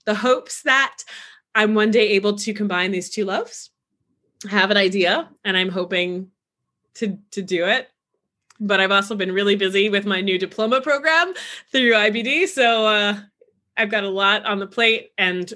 the 0.05 0.15
hopes 0.15 0.63
that 0.63 0.99
I'm 1.55 1.75
one 1.75 1.91
day 1.91 2.11
able 2.11 2.37
to 2.39 2.55
combine 2.55 2.91
these 2.91 3.11
two 3.11 3.25
loves. 3.25 3.71
I 4.47 4.51
have 4.51 4.71
an 4.71 4.77
idea 4.77 5.29
and 5.45 5.57
I'm 5.57 5.69
hoping 5.69 6.31
to 6.95 7.19
to 7.33 7.43
do 7.43 7.67
it. 7.67 7.89
But 8.61 8.81
I've 8.81 8.93
also 8.93 9.17
been 9.17 9.33
really 9.33 9.57
busy 9.57 9.89
with 9.89 10.07
my 10.07 10.21
new 10.21 10.39
diploma 10.39 10.81
program 10.81 11.35
through 11.73 11.93
IBD, 11.93 12.47
so 12.47 12.87
uh, 12.87 13.17
I've 13.77 13.91
got 13.91 14.05
a 14.05 14.09
lot 14.09 14.45
on 14.47 14.61
the 14.61 14.69
plate, 14.69 15.11
and 15.19 15.53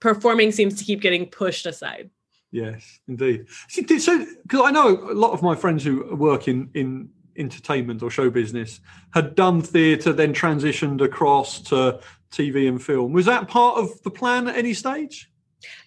performing 0.00 0.50
seems 0.50 0.76
to 0.76 0.84
keep 0.84 1.02
getting 1.02 1.26
pushed 1.26 1.66
aside. 1.66 2.08
Yes, 2.50 3.00
indeed. 3.06 3.46
So, 3.68 4.24
because 4.42 4.62
I 4.64 4.70
know 4.70 4.88
a 4.88 5.12
lot 5.12 5.32
of 5.32 5.42
my 5.42 5.54
friends 5.54 5.84
who 5.84 6.16
work 6.16 6.48
in 6.48 6.70
in 6.72 7.10
entertainment 7.40 8.02
or 8.02 8.10
show 8.10 8.30
business 8.30 8.80
had 9.12 9.34
done 9.34 9.62
theatre, 9.62 10.12
then 10.12 10.32
transitioned 10.32 11.00
across 11.00 11.60
to 11.62 12.00
TV 12.30 12.68
and 12.68 12.82
film. 12.82 13.12
Was 13.12 13.26
that 13.26 13.48
part 13.48 13.78
of 13.78 14.02
the 14.02 14.10
plan 14.10 14.46
at 14.46 14.56
any 14.56 14.74
stage? 14.74 15.30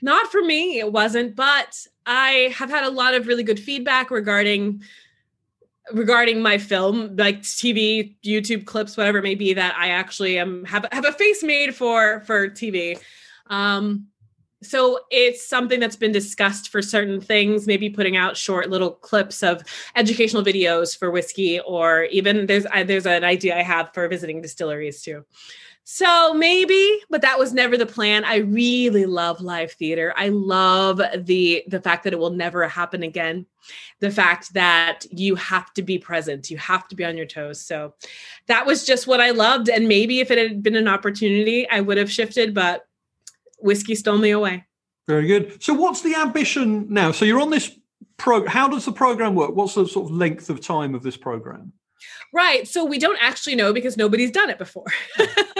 Not 0.01 0.31
for 0.31 0.41
me, 0.41 0.79
it 0.79 0.91
wasn't, 0.91 1.35
but 1.35 1.77
I 2.05 2.53
have 2.55 2.69
had 2.69 2.83
a 2.83 2.91
lot 2.91 3.13
of 3.13 3.27
really 3.27 3.43
good 3.43 3.59
feedback 3.59 4.11
regarding 4.11 4.83
regarding 5.91 6.41
my 6.41 6.57
film, 6.57 7.15
like 7.17 7.41
TV, 7.41 8.15
YouTube 8.25 8.65
clips, 8.65 8.95
whatever 8.95 9.17
it 9.17 9.23
may 9.23 9.35
be, 9.35 9.53
that 9.53 9.75
I 9.77 9.89
actually 9.89 10.39
am 10.39 10.63
have 10.65 10.85
have 10.91 11.05
a 11.05 11.11
face 11.11 11.43
made 11.43 11.75
for 11.75 12.21
for 12.21 12.49
TV. 12.49 12.99
Um 13.47 14.07
so 14.65 14.99
it's 15.09 15.47
something 15.47 15.79
that's 15.79 15.95
been 15.95 16.11
discussed 16.11 16.69
for 16.69 16.81
certain 16.81 17.19
things 17.19 17.67
maybe 17.67 17.89
putting 17.89 18.17
out 18.17 18.37
short 18.37 18.69
little 18.69 18.91
clips 18.91 19.43
of 19.43 19.61
educational 19.95 20.43
videos 20.43 20.97
for 20.97 21.11
whiskey 21.11 21.59
or 21.61 22.03
even 22.05 22.45
there's 22.45 22.65
I, 22.67 22.83
there's 22.83 23.05
an 23.05 23.23
idea 23.23 23.57
i 23.57 23.63
have 23.63 23.93
for 23.93 24.07
visiting 24.07 24.41
distilleries 24.41 25.01
too. 25.01 25.25
So 25.85 26.33
maybe 26.33 27.01
but 27.09 27.21
that 27.23 27.37
was 27.37 27.53
never 27.53 27.77
the 27.77 27.85
plan. 27.85 28.23
I 28.23 28.37
really 28.37 29.05
love 29.05 29.41
live 29.41 29.73
theater. 29.73 30.13
I 30.15 30.29
love 30.29 31.01
the 31.25 31.63
the 31.67 31.81
fact 31.81 32.05
that 32.05 32.13
it 32.13 32.19
will 32.19 32.29
never 32.29 32.65
happen 32.67 33.03
again. 33.03 33.45
The 33.99 34.11
fact 34.11 34.53
that 34.53 35.05
you 35.11 35.35
have 35.35 35.73
to 35.73 35.81
be 35.81 35.97
present 35.97 36.49
you 36.49 36.57
have 36.57 36.87
to 36.87 36.95
be 36.95 37.03
on 37.03 37.17
your 37.17 37.25
toes. 37.25 37.61
So 37.61 37.95
that 38.47 38.65
was 38.65 38.85
just 38.85 39.07
what 39.07 39.19
i 39.19 39.31
loved. 39.31 39.69
And 39.69 39.87
maybe 39.87 40.21
if 40.21 40.31
it 40.31 40.37
had 40.37 40.63
been 40.63 40.75
an 40.75 40.87
opportunity 40.87 41.67
i 41.69 41.81
would 41.81 41.97
have 41.97 42.11
shifted 42.11 42.53
but 42.53 42.87
whiskey 43.63 43.95
stole 43.95 44.17
me 44.17 44.31
away. 44.31 44.65
Very 45.07 45.27
good. 45.27 45.61
So, 45.61 45.73
what's 45.73 46.01
the 46.01 46.15
ambition 46.15 46.87
now? 46.89 47.11
So, 47.11 47.25
you're 47.25 47.41
on 47.41 47.49
this 47.49 47.71
pro. 48.17 48.47
How 48.47 48.67
does 48.67 48.85
the 48.85 48.91
program 48.91 49.35
work? 49.35 49.55
What's 49.55 49.75
the 49.75 49.87
sort 49.87 50.09
of 50.09 50.15
length 50.15 50.49
of 50.49 50.61
time 50.61 50.95
of 50.95 51.03
this 51.03 51.17
program? 51.17 51.73
Right. 52.33 52.67
So 52.67 52.83
we 52.83 52.97
don't 52.97 53.17
actually 53.21 53.55
know 53.55 53.73
because 53.73 53.95
nobody's 53.95 54.31
done 54.31 54.49
it 54.49 54.57
before. 54.57 54.85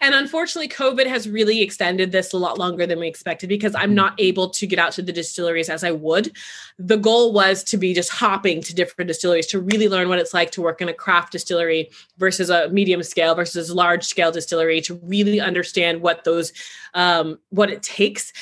and 0.00 0.14
unfortunately, 0.14 0.68
COVID 0.68 1.06
has 1.06 1.28
really 1.28 1.62
extended 1.62 2.12
this 2.12 2.32
a 2.32 2.38
lot 2.38 2.58
longer 2.58 2.86
than 2.86 2.98
we 2.98 3.08
expected 3.08 3.48
because 3.48 3.74
I'm 3.74 3.94
not 3.94 4.14
able 4.18 4.50
to 4.50 4.66
get 4.66 4.78
out 4.78 4.92
to 4.92 5.02
the 5.02 5.12
distilleries 5.12 5.68
as 5.68 5.84
I 5.84 5.90
would. 5.90 6.36
The 6.78 6.96
goal 6.96 7.32
was 7.32 7.64
to 7.64 7.76
be 7.76 7.94
just 7.94 8.10
hopping 8.10 8.62
to 8.62 8.74
different 8.74 9.08
distilleries 9.08 9.46
to 9.48 9.60
really 9.60 9.88
learn 9.88 10.08
what 10.08 10.18
it's 10.18 10.34
like 10.34 10.50
to 10.52 10.62
work 10.62 10.80
in 10.80 10.88
a 10.88 10.94
craft 10.94 11.32
distillery 11.32 11.90
versus 12.18 12.50
a 12.50 12.68
medium 12.68 13.02
scale 13.02 13.34
versus 13.34 13.70
large 13.70 14.04
scale 14.04 14.32
distillery 14.32 14.80
to 14.82 14.94
really 15.02 15.40
understand 15.40 16.00
what 16.00 16.24
those 16.24 16.52
um, 16.94 17.38
what 17.50 17.70
it 17.70 17.82
takes 17.82 18.32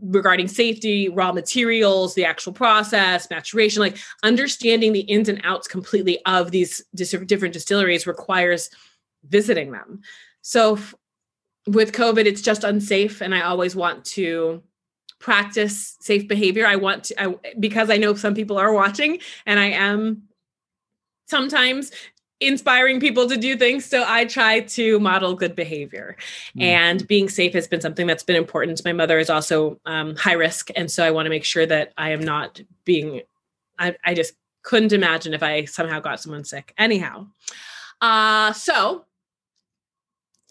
regarding 0.00 0.48
safety, 0.48 1.08
raw 1.08 1.32
materials, 1.32 2.14
the 2.14 2.24
actual 2.24 2.52
process, 2.52 3.28
maturation, 3.30 3.80
like 3.80 3.98
understanding 4.22 4.92
the 4.92 5.00
ins 5.00 5.28
and 5.28 5.40
outs 5.44 5.68
completely 5.68 6.24
of 6.26 6.50
these 6.50 6.84
different 6.94 7.52
distilleries 7.52 8.06
requires 8.06 8.70
visiting 9.28 9.72
them. 9.72 10.00
So 10.42 10.78
with 11.66 11.92
COVID, 11.92 12.26
it's 12.26 12.42
just 12.42 12.64
unsafe. 12.64 13.20
And 13.20 13.34
I 13.34 13.42
always 13.42 13.74
want 13.74 14.04
to 14.06 14.62
practice 15.18 15.96
safe 16.00 16.26
behavior. 16.28 16.66
I 16.66 16.76
want 16.76 17.04
to, 17.04 17.22
I, 17.22 17.34
because 17.58 17.88
I 17.88 17.96
know 17.96 18.14
some 18.14 18.34
people 18.34 18.58
are 18.58 18.72
watching 18.72 19.20
and 19.46 19.58
I 19.58 19.66
am 19.66 20.24
sometimes 21.26 21.92
inspiring 22.40 22.98
people 22.98 23.28
to 23.28 23.36
do 23.36 23.56
things. 23.56 23.84
So 23.84 24.04
I 24.04 24.24
try 24.24 24.60
to 24.60 24.98
model 24.98 25.34
good 25.34 25.54
behavior. 25.54 26.16
Mm-hmm. 26.48 26.62
And 26.62 27.06
being 27.06 27.28
safe 27.28 27.54
has 27.54 27.68
been 27.68 27.80
something 27.80 28.08
that's 28.08 28.24
been 28.24 28.36
important. 28.36 28.84
My 28.84 28.92
mother 28.92 29.20
is 29.20 29.30
also 29.30 29.80
um, 29.86 30.16
high 30.16 30.32
risk. 30.32 30.70
And 30.74 30.90
so 30.90 31.04
I 31.04 31.12
want 31.12 31.26
to 31.26 31.30
make 31.30 31.44
sure 31.44 31.66
that 31.66 31.92
I 31.96 32.10
am 32.10 32.20
not 32.20 32.60
being, 32.84 33.22
I, 33.78 33.94
I 34.04 34.14
just 34.14 34.34
couldn't 34.62 34.92
imagine 34.92 35.34
if 35.34 35.42
I 35.42 35.64
somehow 35.66 36.00
got 36.00 36.20
someone 36.20 36.42
sick. 36.42 36.74
Anyhow, 36.76 37.28
uh, 38.00 38.52
so 38.52 39.04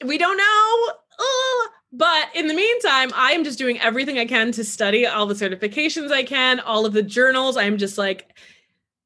we 0.06 0.18
don't 0.18 0.38
know. 0.38 0.94
Uh, 1.20 1.68
but 1.94 2.30
in 2.36 2.48
the 2.48 2.54
meantime, 2.54 3.12
I 3.16 3.32
am 3.32 3.44
just 3.44 3.58
doing 3.58 3.80
everything 3.80 4.18
I 4.18 4.26
can 4.26 4.52
to 4.54 4.64
study 4.64 5.06
all 5.06 5.26
the 5.26 5.34
certifications 5.34 6.12
I 6.12 6.24
can, 6.24 6.60
all 6.60 6.86
of 6.86 6.94
the 6.94 7.04
journals. 7.04 7.58
I'm 7.58 7.78
just 7.78 7.98
like, 7.98 8.34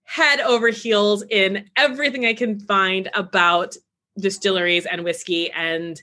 head 0.05 0.39
over 0.41 0.69
heels 0.69 1.23
in 1.29 1.69
everything 1.75 2.25
I 2.25 2.33
can 2.33 2.59
find 2.59 3.09
about 3.13 3.75
distilleries 4.17 4.85
and 4.85 5.03
whiskey. 5.03 5.51
And 5.51 6.01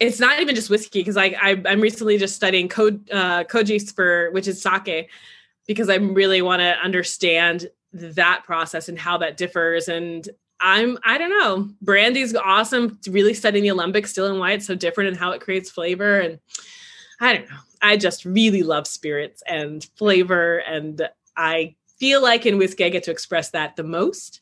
it's 0.00 0.20
not 0.20 0.40
even 0.40 0.54
just 0.54 0.68
whiskey 0.68 1.00
because 1.00 1.16
I, 1.16 1.36
I 1.40 1.50
am 1.64 1.80
recently 1.80 2.18
just 2.18 2.36
studying 2.36 2.68
code 2.68 3.08
uh, 3.10 3.44
kojis 3.44 3.94
for 3.94 4.30
which 4.32 4.46
is 4.46 4.60
sake 4.60 5.08
because 5.66 5.88
I 5.88 5.96
really 5.96 6.42
want 6.42 6.60
to 6.60 6.78
understand 6.78 7.68
that 7.92 8.42
process 8.44 8.88
and 8.88 8.98
how 8.98 9.18
that 9.18 9.36
differs. 9.36 9.88
And 9.88 10.28
I'm 10.60 10.98
I 11.04 11.18
don't 11.18 11.30
know. 11.30 11.70
Brandy's 11.82 12.34
awesome. 12.34 12.98
Really 13.08 13.34
studying 13.34 13.62
the 13.62 13.68
alembic 13.68 14.06
still 14.06 14.26
and 14.26 14.38
why 14.38 14.52
it's 14.52 14.66
so 14.66 14.74
different 14.74 15.08
and 15.08 15.16
how 15.16 15.30
it 15.32 15.40
creates 15.40 15.70
flavor. 15.70 16.18
And 16.18 16.38
I 17.20 17.34
don't 17.34 17.48
know. 17.48 17.56
I 17.80 17.96
just 17.96 18.24
really 18.24 18.62
love 18.62 18.86
spirits 18.86 19.42
and 19.46 19.84
flavor, 19.96 20.58
and 20.58 21.08
I 21.36 21.76
feel 21.98 22.22
like 22.22 22.46
in 22.46 22.58
whiskey 22.58 22.84
I 22.84 22.88
get 22.88 23.04
to 23.04 23.10
express 23.10 23.50
that 23.50 23.76
the 23.76 23.84
most. 23.84 24.40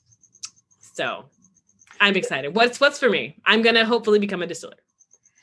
So 0.94 1.26
I'm 2.00 2.16
excited. 2.16 2.54
What's 2.54 2.80
what's 2.80 2.98
for 2.98 3.10
me? 3.10 3.36
I'm 3.44 3.62
gonna 3.62 3.84
hopefully 3.84 4.18
become 4.18 4.42
a 4.42 4.46
distiller. 4.46 4.76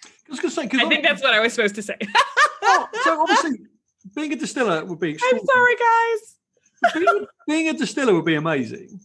I 0.05 0.31
was 0.31 0.39
gonna 0.39 0.51
say, 0.51 0.63
I 0.63 0.89
think 0.89 1.03
that's 1.03 1.21
what 1.21 1.33
I 1.33 1.39
was 1.39 1.53
supposed 1.53 1.75
to 1.75 1.83
say. 1.83 1.97
oh, 2.63 2.87
so 3.03 3.21
obviously, 3.21 3.59
being 4.15 4.33
a 4.33 4.35
distiller 4.35 4.83
would 4.85 4.99
be. 4.99 5.17
I'm 5.31 5.39
sorry, 5.45 5.75
guys. 5.75 6.93
being, 6.93 7.25
being 7.47 7.69
a 7.69 7.73
distiller 7.73 8.13
would 8.13 8.25
be 8.25 8.35
amazing. 8.35 8.99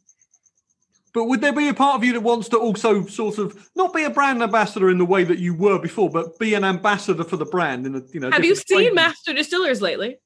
But 1.19 1.25
would 1.25 1.41
there 1.41 1.53
be 1.53 1.67
a 1.67 1.75
part 1.75 1.97
of 1.97 2.05
you 2.05 2.13
that 2.13 2.21
wants 2.21 2.49
to 2.51 2.59
also 2.59 3.05
sort 3.07 3.39
of 3.39 3.69
not 3.75 3.93
be 3.93 4.05
a 4.05 4.11
brand 4.11 4.41
ambassador 4.41 4.89
in 4.89 4.99
the 4.99 5.05
way 5.05 5.25
that 5.25 5.41
you 5.41 5.53
were 5.53 5.77
before, 5.77 6.09
but 6.09 6.39
be 6.39 6.55
an 6.55 6.63
ambassador 6.63 7.25
for 7.25 7.37
the 7.37 7.45
brand? 7.45 7.89
In 7.89 7.97
a, 7.97 8.03
you 8.13 8.21
know, 8.21 8.31
have 8.31 8.45
you 8.45 8.55
seen 8.55 8.95
master 8.95 9.33
distillers 9.33 9.83
lately? 9.83 10.21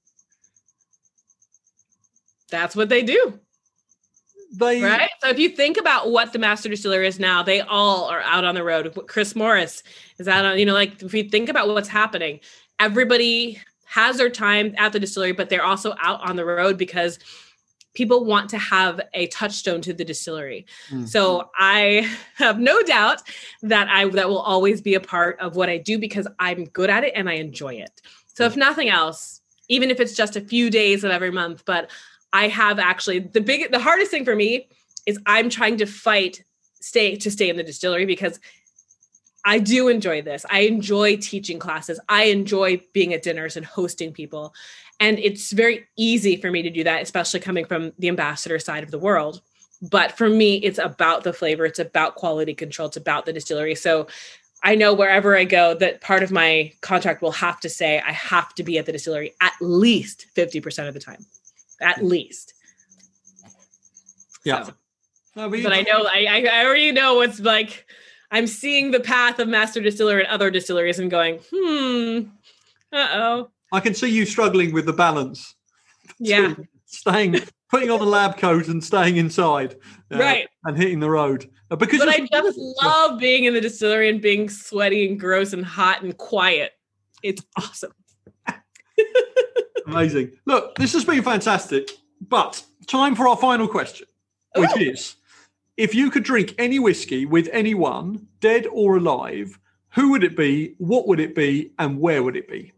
That's 2.50 2.76
what 2.76 2.90
they 2.90 3.02
do. 3.02 3.40
They, 4.52 4.82
right. 4.82 5.08
So 5.22 5.30
if 5.30 5.38
you 5.38 5.48
think 5.48 5.78
about 5.78 6.10
what 6.10 6.34
the 6.34 6.38
master 6.38 6.68
distiller 6.68 7.02
is 7.02 7.18
now, 7.18 7.42
they 7.42 7.62
all 7.62 8.04
are 8.10 8.20
out 8.20 8.44
on 8.44 8.54
the 8.54 8.62
road. 8.62 8.94
Chris 9.06 9.34
Morris 9.34 9.82
is 10.18 10.28
out 10.28 10.44
on, 10.44 10.58
you 10.58 10.66
know, 10.66 10.74
like 10.74 11.02
if 11.02 11.14
you 11.14 11.24
think 11.24 11.48
about 11.48 11.68
what's 11.68 11.88
happening, 11.88 12.40
everybody 12.78 13.58
has 13.86 14.18
their 14.18 14.28
time 14.28 14.74
at 14.76 14.92
the 14.92 15.00
distillery, 15.00 15.32
but 15.32 15.48
they're 15.48 15.64
also 15.64 15.94
out 15.98 16.20
on 16.28 16.36
the 16.36 16.44
road 16.44 16.76
because 16.76 17.18
people 17.94 18.24
want 18.24 18.50
to 18.50 18.58
have 18.58 19.00
a 19.12 19.26
touchstone 19.28 19.80
to 19.82 19.92
the 19.92 20.04
distillery. 20.04 20.66
Mm. 20.90 21.08
So 21.08 21.50
I 21.56 22.10
have 22.36 22.58
no 22.58 22.82
doubt 22.82 23.22
that 23.62 23.88
I 23.88 24.08
that 24.10 24.28
will 24.28 24.38
always 24.38 24.80
be 24.80 24.94
a 24.94 25.00
part 25.00 25.38
of 25.40 25.56
what 25.56 25.68
I 25.68 25.78
do 25.78 25.98
because 25.98 26.26
I'm 26.38 26.64
good 26.64 26.90
at 26.90 27.04
it 27.04 27.12
and 27.14 27.28
I 27.28 27.34
enjoy 27.34 27.74
it. 27.74 28.00
So 28.34 28.44
if 28.44 28.56
nothing 28.56 28.88
else, 28.88 29.40
even 29.68 29.90
if 29.90 30.00
it's 30.00 30.14
just 30.14 30.36
a 30.36 30.40
few 30.40 30.70
days 30.70 31.04
of 31.04 31.10
every 31.10 31.30
month, 31.30 31.64
but 31.64 31.90
I 32.32 32.48
have 32.48 32.78
actually 32.78 33.20
the 33.20 33.40
big 33.40 33.70
the 33.70 33.78
hardest 33.78 34.10
thing 34.10 34.24
for 34.24 34.34
me 34.34 34.68
is 35.06 35.18
I'm 35.26 35.50
trying 35.50 35.78
to 35.78 35.86
fight 35.86 36.44
stay 36.80 37.16
to 37.16 37.30
stay 37.30 37.48
in 37.48 37.56
the 37.56 37.62
distillery 37.62 38.06
because 38.06 38.40
I 39.44 39.58
do 39.58 39.88
enjoy 39.88 40.22
this. 40.22 40.46
I 40.48 40.60
enjoy 40.60 41.16
teaching 41.16 41.58
classes. 41.58 41.98
I 42.08 42.24
enjoy 42.24 42.80
being 42.92 43.12
at 43.12 43.22
dinners 43.22 43.56
and 43.56 43.66
hosting 43.66 44.12
people. 44.12 44.54
And 45.02 45.18
it's 45.18 45.50
very 45.50 45.84
easy 45.96 46.36
for 46.36 46.48
me 46.52 46.62
to 46.62 46.70
do 46.70 46.84
that, 46.84 47.02
especially 47.02 47.40
coming 47.40 47.64
from 47.64 47.92
the 47.98 48.06
ambassador 48.06 48.60
side 48.60 48.84
of 48.84 48.92
the 48.92 49.00
world. 49.00 49.40
But 49.90 50.16
for 50.16 50.28
me, 50.28 50.58
it's 50.58 50.78
about 50.78 51.24
the 51.24 51.32
flavor, 51.32 51.66
it's 51.66 51.80
about 51.80 52.14
quality 52.14 52.54
control, 52.54 52.86
it's 52.86 52.96
about 52.96 53.26
the 53.26 53.32
distillery. 53.32 53.74
So 53.74 54.06
I 54.62 54.76
know 54.76 54.94
wherever 54.94 55.36
I 55.36 55.42
go 55.42 55.74
that 55.74 56.02
part 56.02 56.22
of 56.22 56.30
my 56.30 56.72
contract 56.82 57.20
will 57.20 57.32
have 57.32 57.58
to 57.60 57.68
say 57.68 57.98
I 57.98 58.12
have 58.12 58.54
to 58.54 58.62
be 58.62 58.78
at 58.78 58.86
the 58.86 58.92
distillery 58.92 59.34
at 59.40 59.54
least 59.60 60.26
50% 60.36 60.86
of 60.86 60.94
the 60.94 61.00
time 61.00 61.26
at 61.80 62.04
least. 62.04 62.54
Yeah. 64.44 64.62
So, 64.62 64.72
no, 65.34 65.50
but, 65.50 65.64
but 65.64 65.72
I 65.72 65.80
know 65.80 66.06
I 66.06 66.46
I 66.46 66.64
already 66.64 66.92
know 66.92 67.16
what's 67.16 67.40
like. 67.40 67.86
I'm 68.30 68.46
seeing 68.46 68.92
the 68.92 69.00
path 69.00 69.40
of 69.40 69.48
master 69.48 69.80
distiller 69.80 70.18
and 70.20 70.28
other 70.28 70.50
distilleries 70.50 71.00
and 71.00 71.10
going, 71.10 71.40
hmm, 71.52 72.28
uh 72.92 73.08
oh. 73.12 73.50
I 73.72 73.80
can 73.80 73.94
see 73.94 74.08
you 74.08 74.26
struggling 74.26 74.72
with 74.72 74.86
the 74.86 74.92
balance. 74.92 75.54
Yeah. 76.18 76.54
Staying, 76.86 77.40
putting 77.70 77.90
on 77.90 78.00
a 78.00 78.04
lab 78.04 78.36
coat 78.36 78.68
and 78.68 78.84
staying 78.84 79.16
inside. 79.16 79.76
Uh, 80.12 80.18
right. 80.18 80.48
And 80.64 80.76
hitting 80.76 81.00
the 81.00 81.08
road. 81.08 81.50
Uh, 81.70 81.76
because 81.76 82.00
but 82.00 82.10
I 82.10 82.26
just 82.30 82.58
love 82.82 83.18
being 83.18 83.44
in 83.44 83.54
the 83.54 83.62
distillery 83.62 84.10
and 84.10 84.20
being 84.20 84.50
sweaty 84.50 85.08
and 85.08 85.18
gross 85.18 85.54
and 85.54 85.64
hot 85.64 86.02
and 86.02 86.14
quiet. 86.18 86.72
It's 87.22 87.42
awesome. 87.56 87.94
Amazing. 89.86 90.32
Look, 90.44 90.74
this 90.74 90.92
has 90.92 91.06
been 91.06 91.22
fantastic, 91.22 91.88
but 92.20 92.62
time 92.86 93.14
for 93.14 93.26
our 93.26 93.38
final 93.38 93.66
question, 93.66 94.06
which 94.54 94.70
Ooh. 94.76 94.80
is 94.80 95.16
if 95.78 95.94
you 95.94 96.10
could 96.10 96.24
drink 96.24 96.54
any 96.58 96.78
whiskey 96.78 97.24
with 97.24 97.48
anyone, 97.52 98.26
dead 98.40 98.66
or 98.70 98.98
alive, 98.98 99.58
who 99.94 100.10
would 100.10 100.24
it 100.24 100.36
be, 100.36 100.74
what 100.78 101.08
would 101.08 101.20
it 101.20 101.34
be, 101.34 101.72
and 101.78 101.98
where 101.98 102.22
would 102.22 102.36
it 102.36 102.48
be? 102.48 102.72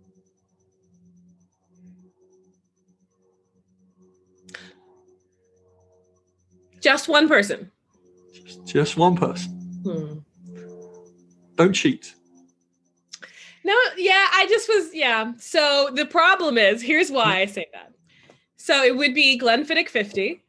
Just 6.84 7.08
one 7.08 7.28
person. 7.28 7.70
Just, 8.66 8.98
one 8.98 9.16
person. 9.16 9.52
Hmm. 9.84 10.18
Don't 11.56 11.72
cheat. 11.72 12.14
No, 13.64 13.74
yeah, 13.96 14.26
I 14.32 14.46
just 14.50 14.68
was, 14.68 14.94
yeah. 14.94 15.32
So 15.38 15.88
the 15.94 16.04
problem 16.04 16.58
is, 16.58 16.82
here's 16.82 17.10
why 17.10 17.40
I 17.40 17.46
say 17.46 17.68
that. 17.72 17.94
So 18.58 18.84
it 18.84 18.98
would 18.98 19.14
be 19.14 19.40
Glenfiddich 19.40 19.88
50. 19.88 20.44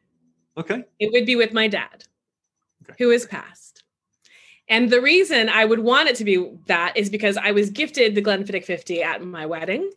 Okay. 0.58 0.84
It 0.98 1.10
would 1.12 1.24
be 1.24 1.36
with 1.36 1.54
my 1.54 1.68
dad, 1.68 2.04
okay. 2.82 3.02
who 3.02 3.10
is 3.10 3.24
passed. 3.24 3.84
And 4.68 4.90
the 4.90 5.00
reason 5.00 5.48
I 5.48 5.64
would 5.64 5.80
want 5.80 6.10
it 6.10 6.16
to 6.16 6.24
be 6.24 6.50
that 6.66 6.98
is 6.98 7.08
because 7.08 7.38
I 7.38 7.52
was 7.52 7.70
gifted 7.70 8.14
the 8.14 8.20
Glenfiddich 8.20 8.66
50 8.66 9.02
at 9.02 9.24
my 9.24 9.46
wedding. 9.46 9.90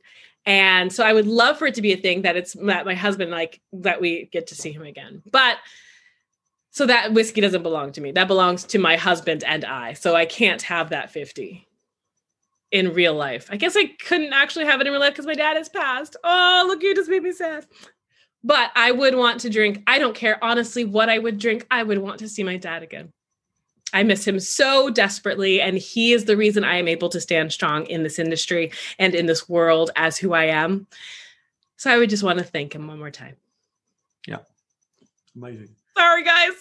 And 0.46 0.94
so 0.94 1.04
I 1.04 1.12
would 1.12 1.28
love 1.28 1.58
for 1.58 1.68
it 1.68 1.76
to 1.76 1.82
be 1.82 1.92
a 1.92 1.98
thing 1.98 2.22
that 2.22 2.38
it's 2.38 2.54
that 2.54 2.86
my 2.86 2.96
husband 2.96 3.30
like 3.30 3.60
that 3.74 4.00
we 4.00 4.30
get 4.32 4.48
to 4.48 4.56
see 4.56 4.72
him 4.72 4.84
again. 4.84 5.22
But 5.30 5.58
so 6.72 6.86
that 6.86 7.14
whiskey 7.14 7.42
doesn't 7.42 7.64
belong 7.64 7.92
to 7.94 8.02
me. 8.02 8.12
That 8.12 8.28
belongs 8.28 8.64
to 8.66 8.80
my 8.80 8.96
husband 8.96 9.44
and 9.44 9.66
I. 9.66 9.94
So 9.94 10.16
I 10.16 10.26
can't 10.26 10.62
have 10.64 10.90
that 10.90 11.12
50 11.12 11.68
in 12.72 12.94
real 12.94 13.14
life. 13.14 13.48
I 13.50 13.58
guess 13.58 13.76
I 13.76 13.86
couldn't 14.06 14.34
actually 14.34 14.66
have 14.66 14.80
it 14.80 14.88
in 14.88 14.94
real 14.94 15.02
life 15.02 15.14
because 15.14 15.26
my 15.26 15.34
dad 15.34 15.58
has 15.58 15.70
passed. 15.70 16.16
Oh, 16.24 16.66
look, 16.68 16.84
you 16.84 16.94
just 16.96 17.10
made 17.10 17.24
me 17.24 17.32
sad. 17.32 17.66
But 18.44 18.72
I 18.76 18.92
would 18.92 19.16
want 19.16 19.42
to 19.42 19.50
drink. 19.50 19.84
I 19.88 20.00
don't 20.00 20.16
care 20.16 20.42
honestly 20.44 20.86
what 20.86 21.10
I 21.10 21.18
would 21.18 21.40
drink. 21.40 21.66
I 21.72 21.84
would 21.84 21.98
want 21.98 22.20
to 22.20 22.30
see 22.30 22.44
my 22.44 22.58
dad 22.58 22.84
again. 22.84 23.12
I 23.92 24.04
miss 24.04 24.26
him 24.26 24.40
so 24.40 24.92
desperately. 24.92 25.60
And 25.60 25.78
he 25.78 26.14
is 26.14 26.26
the 26.26 26.38
reason 26.38 26.64
I 26.64 26.78
am 26.78 26.88
able 26.88 27.10
to 27.10 27.20
stand 27.20 27.52
strong 27.52 27.88
in 27.88 28.04
this 28.04 28.20
industry 28.20 28.72
and 29.00 29.16
in 29.16 29.26
this 29.26 29.50
world 29.50 29.90
as 29.96 30.18
who 30.18 30.34
I 30.34 30.46
am. 30.46 30.88
So 31.78 31.92
I 31.92 31.98
would 31.98 32.10
just 32.10 32.24
want 32.24 32.38
to 32.38 32.46
thank 32.46 32.76
him 32.76 32.88
one 32.88 33.00
more 33.00 33.12
time. 33.12 33.36
Yeah. 34.28 34.40
Amazing. 35.36 35.76
Sorry, 36.00 36.24
guys. 36.24 36.54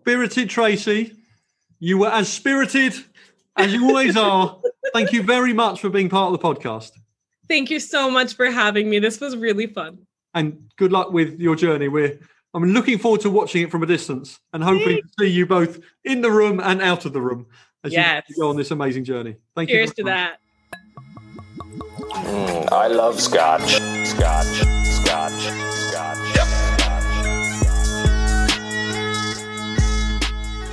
Spirited 0.00 0.48
Tracy, 0.48 1.12
you 1.80 1.98
were 1.98 2.08
as 2.08 2.32
spirited 2.32 2.94
as 3.56 3.74
you 3.74 3.86
always 3.88 4.16
are. 4.16 4.58
Thank 4.94 5.12
you 5.12 5.22
very 5.22 5.52
much 5.52 5.80
for 5.82 5.90
being 5.90 6.08
part 6.08 6.32
of 6.32 6.40
the 6.40 6.42
podcast. 6.48 6.92
Thank 7.48 7.68
you 7.70 7.78
so 7.78 8.10
much 8.10 8.36
for 8.36 8.50
having 8.50 8.88
me. 8.88 9.00
This 9.00 9.20
was 9.20 9.36
really 9.36 9.66
fun. 9.66 9.98
And 10.32 10.70
good 10.76 10.92
luck 10.92 11.12
with 11.12 11.38
your 11.38 11.54
journey. 11.54 11.88
We're 11.88 12.18
I'm 12.54 12.64
looking 12.72 12.96
forward 12.98 13.20
to 13.22 13.30
watching 13.30 13.62
it 13.64 13.70
from 13.70 13.82
a 13.82 13.86
distance 13.86 14.40
and 14.54 14.64
hoping 14.64 14.96
to 15.02 15.08
see 15.20 15.28
you 15.28 15.44
both 15.46 15.78
in 16.04 16.22
the 16.22 16.30
room 16.30 16.58
and 16.58 16.80
out 16.80 17.04
of 17.04 17.12
the 17.12 17.20
room 17.20 17.46
as 17.84 17.92
Yes. 17.92 18.24
you 18.30 18.36
go 18.40 18.48
on 18.48 18.56
this 18.56 18.70
amazing 18.70 19.04
journey. 19.04 19.36
Thank 19.54 19.68
you. 19.68 19.76
Cheers 19.76 19.92
to 19.94 20.04
much. 20.04 20.10
that. 20.10 20.38
Mm, 22.10 22.72
I 22.72 22.86
love 22.88 23.20
scotch. 23.20 23.74
Scotch. 24.06 24.46
Scotch. 24.86 25.42
Scotch. 25.90 26.11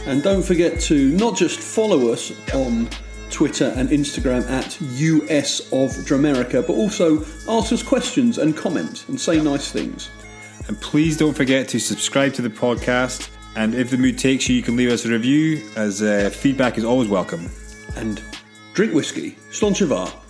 And 0.10 0.24
don't 0.24 0.42
forget 0.42 0.80
to 0.82 1.10
not 1.12 1.38
just 1.38 1.60
follow 1.60 2.12
us 2.12 2.32
on 2.56 2.90
Twitter 3.30 3.72
and 3.76 3.90
Instagram 3.90 4.44
at 4.50 4.82
US 4.82 5.72
of 5.72 5.92
Dramerica, 6.04 6.66
but 6.66 6.74
also 6.74 7.20
ask 7.48 7.72
us 7.72 7.84
questions 7.84 8.40
and 8.40 8.58
comment 8.58 9.06
and 9.08 9.22
say 9.22 9.40
nice 9.40 9.72
things. 9.72 10.10
And 10.68 10.82
please 10.82 11.16
don't 11.16 11.36
forget 11.36 11.68
to 11.68 11.80
subscribe 11.80 12.34
to 12.34 12.42
the 12.42 12.50
podcast. 12.50 13.30
And 13.56 13.76
if 13.76 13.92
the 13.92 13.98
mood 13.98 14.18
takes 14.18 14.50
you, 14.50 14.56
you 14.56 14.64
can 14.64 14.76
leave 14.76 14.90
us 14.90 15.06
a 15.06 15.10
review, 15.10 15.64
as 15.76 16.02
uh, 16.02 16.32
feedback 16.34 16.80
is 16.80 16.84
always 16.84 17.08
welcome. 17.08 17.48
And 17.96 18.20
drink 18.74 18.96
whiskey. 18.96 19.38
Slàinte 19.52 19.86
mhath. 19.88 20.29